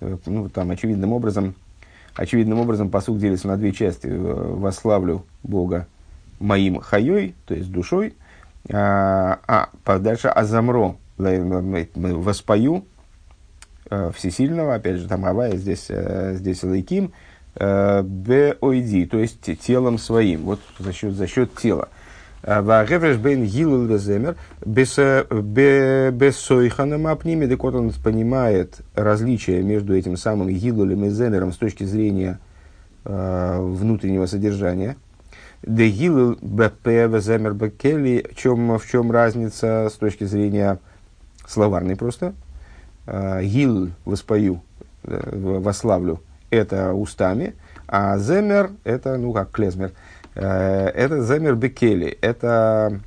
э, 0.00 0.16
ну, 0.26 0.48
там 0.48 0.70
очевидным 0.70 1.12
образом 1.12 1.54
Очевидным 2.16 2.60
образом 2.60 2.88
посуд 2.88 3.18
делится 3.18 3.46
на 3.46 3.56
две 3.56 3.72
части. 3.72 4.06
Э, 4.06 4.10
«Вославлю 4.10 5.26
Бога 5.42 5.86
моим 6.40 6.80
хайой», 6.80 7.34
то 7.44 7.54
есть 7.54 7.70
душой, 7.70 8.14
а, 8.70 9.38
а 9.46 9.98
дальше 9.98 10.28
«Азамро» 10.28 10.96
«Воспою» 11.18 12.84
э, 13.90 14.10
всесильного, 14.14 14.74
опять 14.74 14.96
же, 14.96 15.08
там 15.08 15.24
Авая, 15.24 15.56
здесь, 15.56 15.86
э, 15.88 16.34
здесь 16.36 16.62
Лейким, 16.62 17.12
«Беойди», 17.58 19.06
то 19.06 19.18
есть 19.18 19.40
телом 19.60 19.96
своим, 19.96 20.42
вот 20.42 20.60
за 20.78 20.92
счет, 20.92 21.14
за 21.14 21.26
счет 21.26 21.54
тела. 21.54 21.88
Вагевреш 22.42 23.16
бен 23.16 23.44
гилул 23.44 23.86
веземер 23.86 24.36
бессойханом 26.12 27.06
апними, 27.08 27.46
так 27.46 27.62
вот 27.62 27.74
он 27.74 27.92
понимает 27.92 28.82
различие 28.94 29.62
между 29.62 29.96
этим 29.96 30.16
самым 30.16 30.48
гилулем 30.48 31.04
и 31.06 31.10
земером 31.10 31.52
с 31.52 31.56
точки 31.56 31.82
зрения 31.84 32.38
э, 33.04 33.58
внутреннего 33.60 34.26
содержания. 34.26 34.96
Де 35.62 35.88
гилул 35.88 36.36
бп 36.40 36.86
веземер 36.86 37.54
бекели, 37.54 38.24
в 38.30 38.36
чем, 38.36 38.78
в 38.78 38.86
чем 38.86 39.10
разница 39.10 39.88
с 39.90 39.94
точки 39.94 40.24
зрения 40.24 40.78
словарной 41.48 41.96
просто. 41.96 42.34
Э, 43.06 43.42
гил 43.42 43.90
воспою, 44.04 44.62
э, 45.02 45.58
вославлю, 45.58 46.20
это 46.50 46.92
устами, 46.92 47.54
а 47.88 48.18
земер 48.18 48.70
это, 48.84 49.16
ну 49.16 49.32
как 49.32 49.50
клезмер– 49.50 49.90
Э, 50.00 50.05
это 50.40 51.22
Земер 51.22 51.54
Бекели, 51.54 52.18
это 52.20 53.00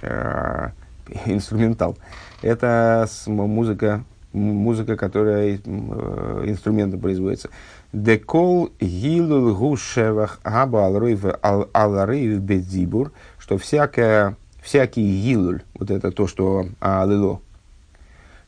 э, 0.00 0.68
инструментал. 1.26 1.96
Это 2.40 3.08
музыка, 3.26 4.04
музыка, 4.32 4.96
которая 4.96 5.58
э, 5.64 6.44
инструментом 6.46 7.00
производится. 7.00 7.50
Декол 7.92 8.70
гилул 8.80 9.54
гушевах 9.56 10.38
аба 10.44 10.86
аларейв 10.86 12.40
бедзибур, 12.40 13.12
что 13.38 13.58
всякое, 13.58 14.36
всякий 14.62 15.22
гилуль, 15.22 15.62
вот 15.74 15.90
это 15.90 16.12
то, 16.12 16.26
что 16.28 16.66
алило, 16.80 17.40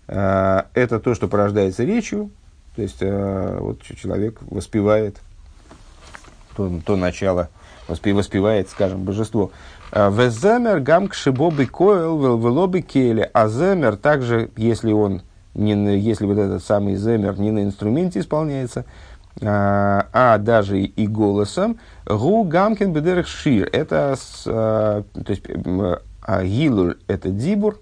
это 0.07 1.01
то, 1.03 1.15
что 1.15 1.27
порождается 1.27 1.85
речью, 1.85 2.31
то 2.77 2.83
есть 2.83 3.01
вот 3.01 3.83
человек 3.83 4.39
воспевает 4.43 5.21
то, 6.57 6.81
то 6.85 6.97
начало, 6.97 7.49
воспевает, 7.91 8.69
скажем, 8.69 9.05
божество. 9.05 9.51
А, 9.93 10.11
Веземер 10.11 10.81
гам 10.81 11.11
шибоби 11.13 11.65
коэл 11.65 12.39
велобы 12.39 12.83
келе. 12.83 13.31
А 13.33 13.49
земер 13.49 13.97
также, 13.97 14.51
если 14.57 14.93
он 14.93 15.23
не 15.55 15.99
если 15.99 16.27
вот 16.27 16.39
этот 16.39 16.63
самый 16.63 16.95
земер 16.97 17.39
не 17.39 17.51
на 17.51 17.65
инструменте 17.65 18.21
исполняется, 18.21 18.85
а, 19.43 20.07
а 20.13 20.39
даже 20.39 20.81
и 20.81 21.07
голосом, 21.07 21.79
гу 22.07 22.45
гамкен 22.45 22.93
бедерх 22.93 23.27
шир. 23.27 23.69
Это, 23.73 24.17
с, 24.17 24.45
а, 24.47 25.03
то 25.15 25.31
есть, 25.31 25.43
а, 26.23 26.43
это 27.09 27.31
дибур, 27.31 27.81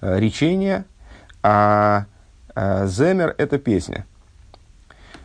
речение, 0.00 0.84
а, 1.42 2.06
а 2.54 2.86
земер 2.86 3.34
это 3.38 3.58
песня. 3.58 4.06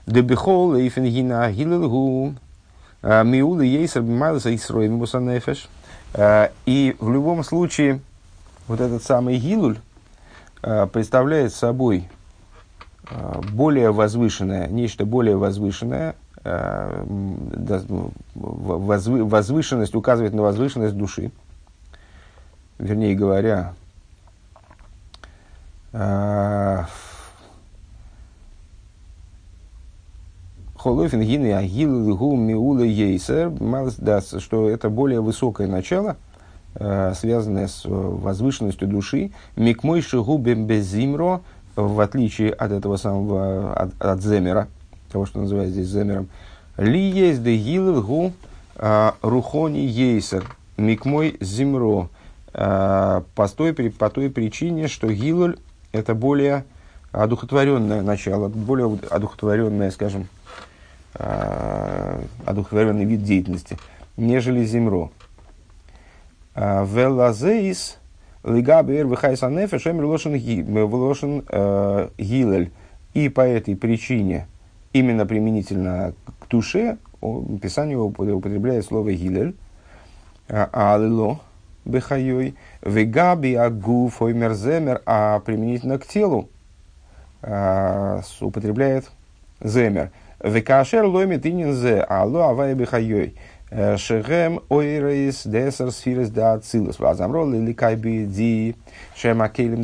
Дебихол 0.08 0.76
эйфенгина 0.76 1.52
гилул 1.52 2.34
Э, 2.38 2.47
Миулы 3.04 3.66
ейсер 3.66 4.02
бимайлса 4.02 4.54
исрой 4.56 4.90
мусанефеш. 4.90 5.70
Э, 6.14 6.50
и 6.66 6.96
в 7.00 7.12
любом 7.12 7.44
случае, 7.44 8.00
вот 8.68 8.82
этот 8.82 9.04
самый 9.04 9.38
гилуль 9.38 9.78
э, 10.64 10.88
представляет 10.88 11.54
собой 11.54 12.10
более 13.54 13.94
возвышенное, 13.94 14.68
нечто 14.68 15.06
более 15.06 15.38
возвышенное, 15.38 16.16
возвышенность 18.36 19.96
указывает 19.96 20.34
на 20.34 20.42
возвышенность 20.42 20.98
души. 20.98 21.32
Вернее 22.80 23.16
говоря, 23.16 23.74
Холофин 30.88 31.22
гины 31.22 31.52
агил 31.52 32.16
гу 32.16 32.38
миула 32.38 32.84
ейсер, 32.84 33.52
что 34.40 34.70
это 34.70 34.90
более 34.90 35.20
высокое 35.20 35.68
начало, 35.68 36.16
э, 36.76 37.12
связанное 37.14 37.68
с 37.68 37.84
возвышенностью 37.84 38.88
души. 38.88 39.32
Микмой 39.58 40.02
шигу 40.02 40.38
безимро, 40.38 41.42
в 41.76 42.00
отличие 42.00 42.54
от 42.54 42.72
этого 42.72 42.96
самого, 42.96 43.74
от, 43.74 44.02
от 44.02 44.24
земера, 44.24 44.70
того, 45.12 45.26
что 45.26 45.42
называют 45.42 45.72
здесь 45.72 45.88
земером. 45.88 46.30
Ли 46.78 47.02
есть 47.02 47.44
де 47.44 47.58
гил 47.58 48.02
гу 48.02 48.32
а, 48.78 49.16
рухони 49.22 49.80
ейсер, 49.80 50.46
микмой 50.78 51.36
зимро. 51.42 52.08
Э, 52.54 53.24
по 53.36 53.50
той, 53.50 53.74
по 53.74 54.10
той 54.10 54.30
причине, 54.30 54.88
что 54.88 55.12
гилуль 55.12 55.58
это 55.92 56.16
более 56.16 56.64
одухотворенное 57.12 58.02
начало, 58.04 58.48
более 58.48 58.98
одухотворенное, 59.10 59.92
скажем, 59.92 60.22
э, 60.22 60.28
одухотворенный 61.18 63.06
вид 63.06 63.24
деятельности, 63.24 63.78
нежели 64.18 64.64
земро. 64.66 65.12
Э, 66.56 66.86
велазеис 66.86 67.98
лигабер 68.44 69.08
вихайсанефе 69.08 69.80
шемер 69.80 70.06
лошен 70.06 70.34
гилель. 72.18 72.72
И 73.14 73.30
по 73.30 73.42
этой 73.42 73.76
причине, 73.76 74.48
именно 74.94 75.26
применительно 75.26 76.14
к 76.40 76.48
душе, 76.50 76.98
Писание 77.20 77.98
употребляет 77.98 78.86
слово 78.86 79.14
гилель, 79.14 79.56
алило, 80.48 81.40
бехайой, 81.84 82.56
вегаби 82.84 83.56
агуф 83.56 84.22
оймерземер, 84.22 85.02
а 85.08 85.40
применительно 85.40 85.98
к 85.98 86.06
телу 86.06 86.48
употребляет 87.42 89.10
земер. 89.62 90.12
Векашер 90.44 91.06
ломит 91.06 91.46
ининзе, 91.46 92.02
алло 92.02 92.50
авай 92.50 92.74
бехайой. 92.74 93.36
Э, 93.70 93.98
шегем 93.98 94.62
ойрейс 94.70 95.44
десер 95.46 95.92
сфирес 95.92 96.30
да 96.30 96.54
ацилус. 96.54 97.00
Вазамрол 97.00 97.54
или 97.54 97.74
кайби 97.74 98.26
ди. 98.26 98.76
Шем 99.16 99.42
акелем 99.42 99.82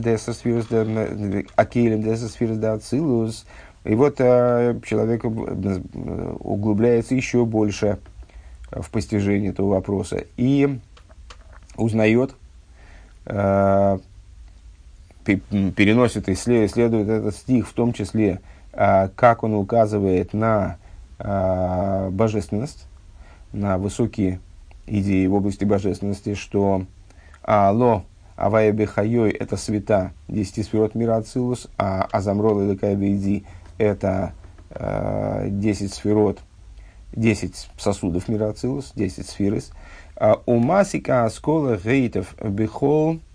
акелем 1.56 2.02
десер 2.02 2.30
сфирес 2.30 2.58
да 2.58 2.74
ацилус. 2.74 3.46
И 3.84 3.96
вот 3.96 4.18
человек 4.18 5.26
углубляется 5.26 7.16
еще 7.16 7.46
больше 7.46 7.98
в 8.72 8.90
постижении 8.90 9.50
этого 9.50 9.72
вопроса 9.72 10.24
и 10.38 10.80
узнает, 11.76 12.34
э, 13.26 13.98
переносит 15.26 16.30
и 16.30 16.34
исследует 16.34 17.10
этот 17.10 17.36
стих, 17.36 17.68
в 17.68 17.74
том 17.74 17.94
числе, 17.94 18.40
как 18.74 19.44
он 19.44 19.54
указывает 19.54 20.34
на 20.34 20.78
э, 21.20 22.10
божественность, 22.12 22.88
на 23.52 23.78
высокие 23.78 24.40
идеи 24.88 25.26
в 25.28 25.34
области 25.36 25.64
божественности, 25.64 26.34
что 26.34 26.86
Алло, 27.44 28.04
Авая 28.36 28.72
Бехайой– 28.72 29.32
это 29.32 29.58
света 29.58 30.12
десяти 30.28 30.64
сферот 30.64 30.96
мира 30.96 31.18
Ацилус, 31.18 31.68
а 31.78 32.08
Азамрол 32.12 32.62
и 32.62 32.72
Лекайбейди– 32.72 33.46
это 33.78 34.34
э, 34.72 35.48
десять 35.52 35.94
сферот, 35.94 36.40
десять 37.12 37.70
сосудов 37.78 38.28
мира 38.28 38.50
Ацилус, 38.50 38.92
десять 38.96 39.30
сферис. 39.30 39.72
А 40.16 40.42
у 40.46 40.58
Масика 40.58 41.26
Аскола 41.26 41.78
Гейтов 41.78 42.36
Бехол– 42.42 43.20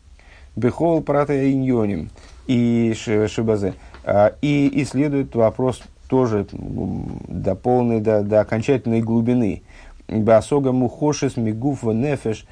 Бехол 0.58 1.02
прата 1.02 1.52
иньоним 1.52 2.10
и 2.48 2.92
шибазе. 2.96 3.74
А, 4.10 4.32
и 4.40 4.82
исследует 4.82 5.34
вопрос 5.34 5.82
тоже 6.08 6.46
до 6.50 7.54
полной, 7.54 8.00
до, 8.00 8.22
до 8.22 8.40
окончательной 8.40 9.02
глубины. 9.02 9.62
Басога 10.08 10.72
мухошес 10.72 11.36
мигуф 11.36 11.82
нефеш, 11.82 12.46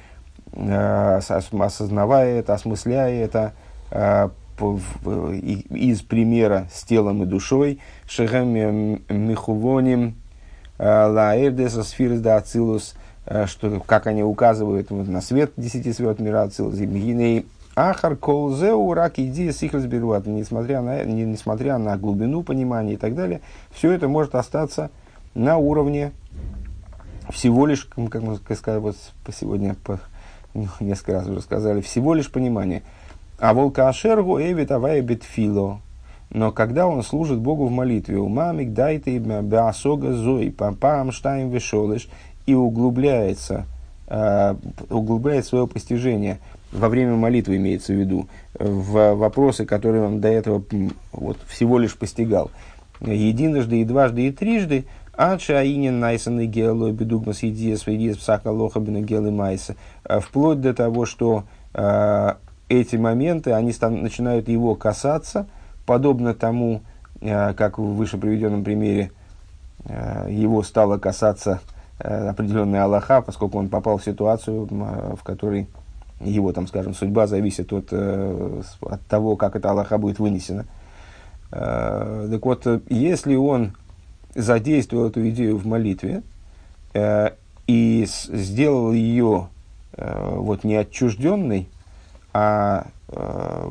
а, 0.53 1.17
осознавая 1.17 2.39
это, 2.39 2.53
осмысляя 2.53 3.25
это, 3.25 3.53
а, 3.89 4.29
из 4.59 6.01
примера 6.01 6.67
с 6.71 6.83
телом 6.83 7.23
и 7.23 7.25
душой, 7.25 7.79
шехем 8.07 9.01
михувоним, 9.09 10.15
лаэрдеса 10.79 11.83
сфирс 11.83 12.19
да 12.19 12.37
ацилус, 12.37 12.95
что, 13.45 13.79
как 13.85 14.07
они 14.07 14.23
указывают 14.23 14.89
на 14.89 15.21
свет 15.21 15.51
десяти 15.57 15.93
свет 15.93 16.19
мира 16.19 16.43
ацилус, 16.43 16.79
и 16.79 17.45
Ахар 17.77 18.15
колзеу 18.15 18.91
рак 18.95 19.19
идея 19.19 19.51
сихрас 19.51 19.85
беруат, 19.85 20.25
несмотря 20.25 20.81
на, 20.81 21.03
не, 21.03 21.25
несмотря 21.25 21.77
на 21.77 21.95
глубину 21.95 22.41
понимания 22.41 22.93
и 22.93 22.97
так 22.97 23.13
далее, 23.13 23.41
все 23.69 23.91
это 23.91 24.07
может 24.07 24.33
остаться 24.33 24.89
на 25.35 25.57
уровне 25.57 26.11
всего 27.29 27.67
лишь, 27.67 27.87
как 28.09 28.23
мы 28.23 28.37
сказали 28.55 28.79
вот 28.79 28.95
сегодня 29.31 29.75
по, 29.75 29.99
несколько 30.79 31.11
раз 31.11 31.27
уже 31.27 31.39
сказали, 31.41 31.81
всего 31.81 32.15
лишь 32.15 32.31
понимания. 32.31 32.81
А 33.37 33.53
волка 33.53 33.87
ашергу 33.87 34.41
эвит 34.41 34.71
авая 34.71 35.03
битфило. 35.03 35.79
Но 36.31 36.51
когда 36.51 36.87
он 36.87 37.03
служит 37.03 37.37
Богу 37.37 37.67
в 37.67 37.71
молитве, 37.71 38.17
у 38.17 38.27
мамик 38.27 38.73
дайте 38.73 39.19
беасога 39.19 40.13
зой, 40.13 40.51
пам 40.51 41.11
штайм 41.11 41.51
вешолыш, 41.51 42.09
и 42.47 42.55
углубляется, 42.55 43.65
э, 44.07 44.55
углубляет 44.89 45.45
свое 45.45 45.67
постижение– 45.67 46.39
во 46.71 46.89
время 46.89 47.15
молитвы 47.15 47.57
имеется 47.57 47.93
в 47.93 47.95
виду, 47.95 48.27
в 48.53 49.13
вопросы, 49.13 49.65
которые 49.65 50.03
он 50.03 50.19
до 50.19 50.27
этого 50.27 50.63
вот, 51.11 51.37
всего 51.47 51.79
лишь 51.79 51.97
постигал. 51.97 52.51
Единожды 53.01 53.81
и 53.81 53.85
дважды 53.85 54.27
и 54.27 54.31
трижды, 54.31 54.85
Ача 55.17 55.59
Аинин 55.59 55.99
Найсан 55.99 56.39
и 56.39 56.45
Геолой 56.45 56.91
Бедугмас 56.91 57.41
Едиес 57.41 57.87
Ведиес 57.87 58.17
Псака 58.17 58.49
Лоха 58.49 58.79
Гелы 58.79 59.31
Майса, 59.31 59.75
э, 60.05 60.19
вплоть 60.19 60.61
до 60.61 60.75
того, 60.75 61.05
что 61.05 61.43
э, 61.73 62.33
эти 62.69 62.95
моменты, 62.97 63.53
они 63.53 63.71
стан, 63.71 64.03
начинают 64.03 64.47
его 64.47 64.75
касаться, 64.75 65.47
подобно 65.87 66.35
тому, 66.35 66.81
э, 67.21 67.53
как 67.55 67.79
в 67.79 67.95
выше 67.95 68.19
приведенном 68.19 68.63
примере 68.63 69.11
э, 69.85 70.27
его 70.29 70.61
стало 70.61 70.99
касаться 70.99 71.61
э, 71.99 72.29
определенная 72.29 72.83
Аллаха, 72.83 73.21
поскольку 73.21 73.57
он 73.57 73.69
попал 73.69 73.97
в 73.97 74.03
ситуацию, 74.03 74.67
э, 74.69 75.15
в 75.19 75.23
которой 75.23 75.67
его, 76.19 76.51
там, 76.51 76.67
скажем, 76.67 76.93
судьба 76.93 77.27
зависит 77.27 77.71
от, 77.71 77.89
э, 77.91 78.61
от 78.81 79.01
того, 79.07 79.35
как 79.35 79.55
эта 79.55 79.69
Аллаха 79.69 79.97
будет 79.97 80.19
вынесена. 80.19 80.65
Э, 81.51 82.27
так 82.31 82.45
вот, 82.45 82.65
если 82.89 83.35
он 83.35 83.73
задействовал 84.35 85.07
эту 85.07 85.27
идею 85.29 85.57
в 85.57 85.65
молитве 85.65 86.23
э, 86.93 87.31
и 87.67 88.05
сделал 88.07 88.93
ее 88.93 89.49
вот 89.99 90.63
не 90.63 90.75
отчужденной, 90.75 91.67
а 92.31 92.85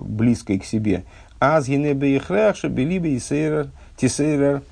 близкой 0.00 0.58
к 0.58 0.64
себе, 0.64 1.04
аз 1.38 1.68
генебе 1.68 2.16
ихряша 2.16 2.68
белибе 2.68 3.14
и 3.14 3.20
сейрер 3.20 3.68
тисейрер 3.96 4.62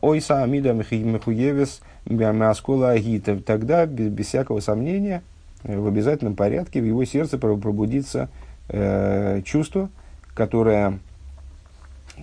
ойса 0.00 0.42
амида 0.42 0.72
мехуевес 0.72 1.80
мяскола 2.06 2.90
агита, 2.90 3.38
тогда 3.40 3.86
без, 3.86 4.08
без 4.08 4.26
всякого 4.26 4.58
сомнения– 4.58 5.22
в 5.64 5.86
обязательном 5.86 6.36
порядке 6.36 6.80
в 6.80 6.84
его 6.84 7.04
сердце 7.04 7.38
пробудится 7.38 8.28
э, 8.68 9.42
чувство, 9.44 9.88
которое, 10.34 10.98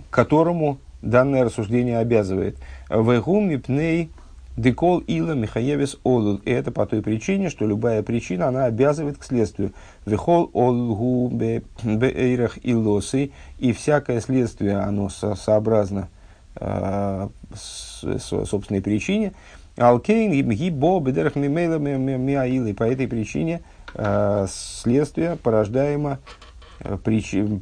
которому 0.09 0.77
данное 1.01 1.43
рассуждение 1.43 1.97
обязывает. 1.97 2.57
Вегум 2.89 3.49
мипней 3.49 4.11
декол 4.57 4.99
ила 4.99 5.33
михаевис 5.33 5.97
олул. 6.03 6.37
И 6.45 6.51
это 6.51 6.71
по 6.71 6.85
той 6.85 7.01
причине, 7.01 7.49
что 7.49 7.65
любая 7.65 8.03
причина, 8.03 8.47
она 8.47 8.65
обязывает 8.65 9.17
к 9.17 9.23
следствию. 9.23 9.73
Вехол 10.05 10.49
олгу 10.53 11.29
беэйрах 11.83 12.57
илосы. 12.63 13.31
И 13.59 13.73
всякое 13.73 14.21
следствие, 14.21 14.77
оно 14.77 15.09
со 15.09 15.35
сообразно 15.35 16.09
э, 16.55 17.29
с, 17.55 18.19
собственной 18.45 18.81
причине. 18.81 19.33
Алкейн 19.81 20.31
гибо 20.31 20.99
бедерах 20.99 21.35
мимейла 21.35 21.77
миаилы. 21.77 22.73
По 22.73 22.83
этой 22.83 23.07
причине 23.07 23.61
э, 23.95 24.45
следствие 24.47 25.35
порождаемо, 25.37 26.19
э, 26.79 26.97
причи, 27.03 27.61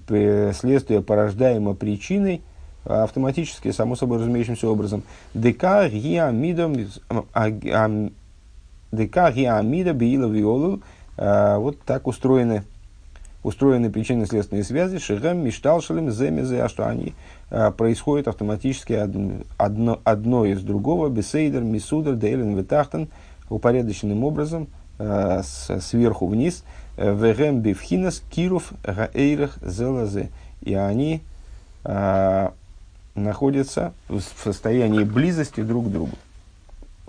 следствие 0.53 1.01
порождаемо 1.01 1.73
причиной 1.75 2.41
автоматически, 2.83 3.71
само 3.71 3.95
собой 3.95 4.19
разумеющимся 4.19 4.67
образом. 4.67 5.03
Дека 5.33 5.87
гиамидом 5.89 6.75
дека 8.91 9.31
гиамида 9.31 9.93
биила 9.93 10.27
виолу. 10.27 10.81
Э, 11.17 11.57
вот 11.57 11.79
так 11.81 12.07
устроены 12.07 12.63
устроены 13.43 13.89
причинно-следственные 13.89 14.63
связи, 14.63 14.99
шигам, 14.99 15.39
мишталшалем, 15.39 16.11
земезе, 16.11 16.63
а 16.63 16.69
что 16.69 16.87
они 16.87 17.13
а, 17.49 17.71
происходят 17.71 18.27
автоматически 18.27 18.93
одно, 19.57 19.99
одно 20.03 20.45
из 20.45 20.61
другого, 20.61 21.09
бесейдер, 21.09 21.61
мисудер, 21.61 22.15
дейлен, 22.15 22.55
ветахтен, 22.55 23.07
упорядоченным 23.49 24.23
образом, 24.23 24.67
а, 24.97 25.41
с, 25.43 25.79
сверху 25.81 26.27
вниз, 26.27 26.63
вегем 26.97 27.61
бифхинас, 27.61 28.21
киров, 28.29 28.73
гаэйрах, 28.83 29.57
зелазе. 29.61 30.29
И 30.61 30.73
они 30.73 31.21
а, 31.85 32.53
находятся 33.15 33.93
в 34.09 34.21
состоянии 34.21 35.03
близости 35.03 35.61
друг 35.61 35.87
к 35.87 35.89
другу. 35.89 36.17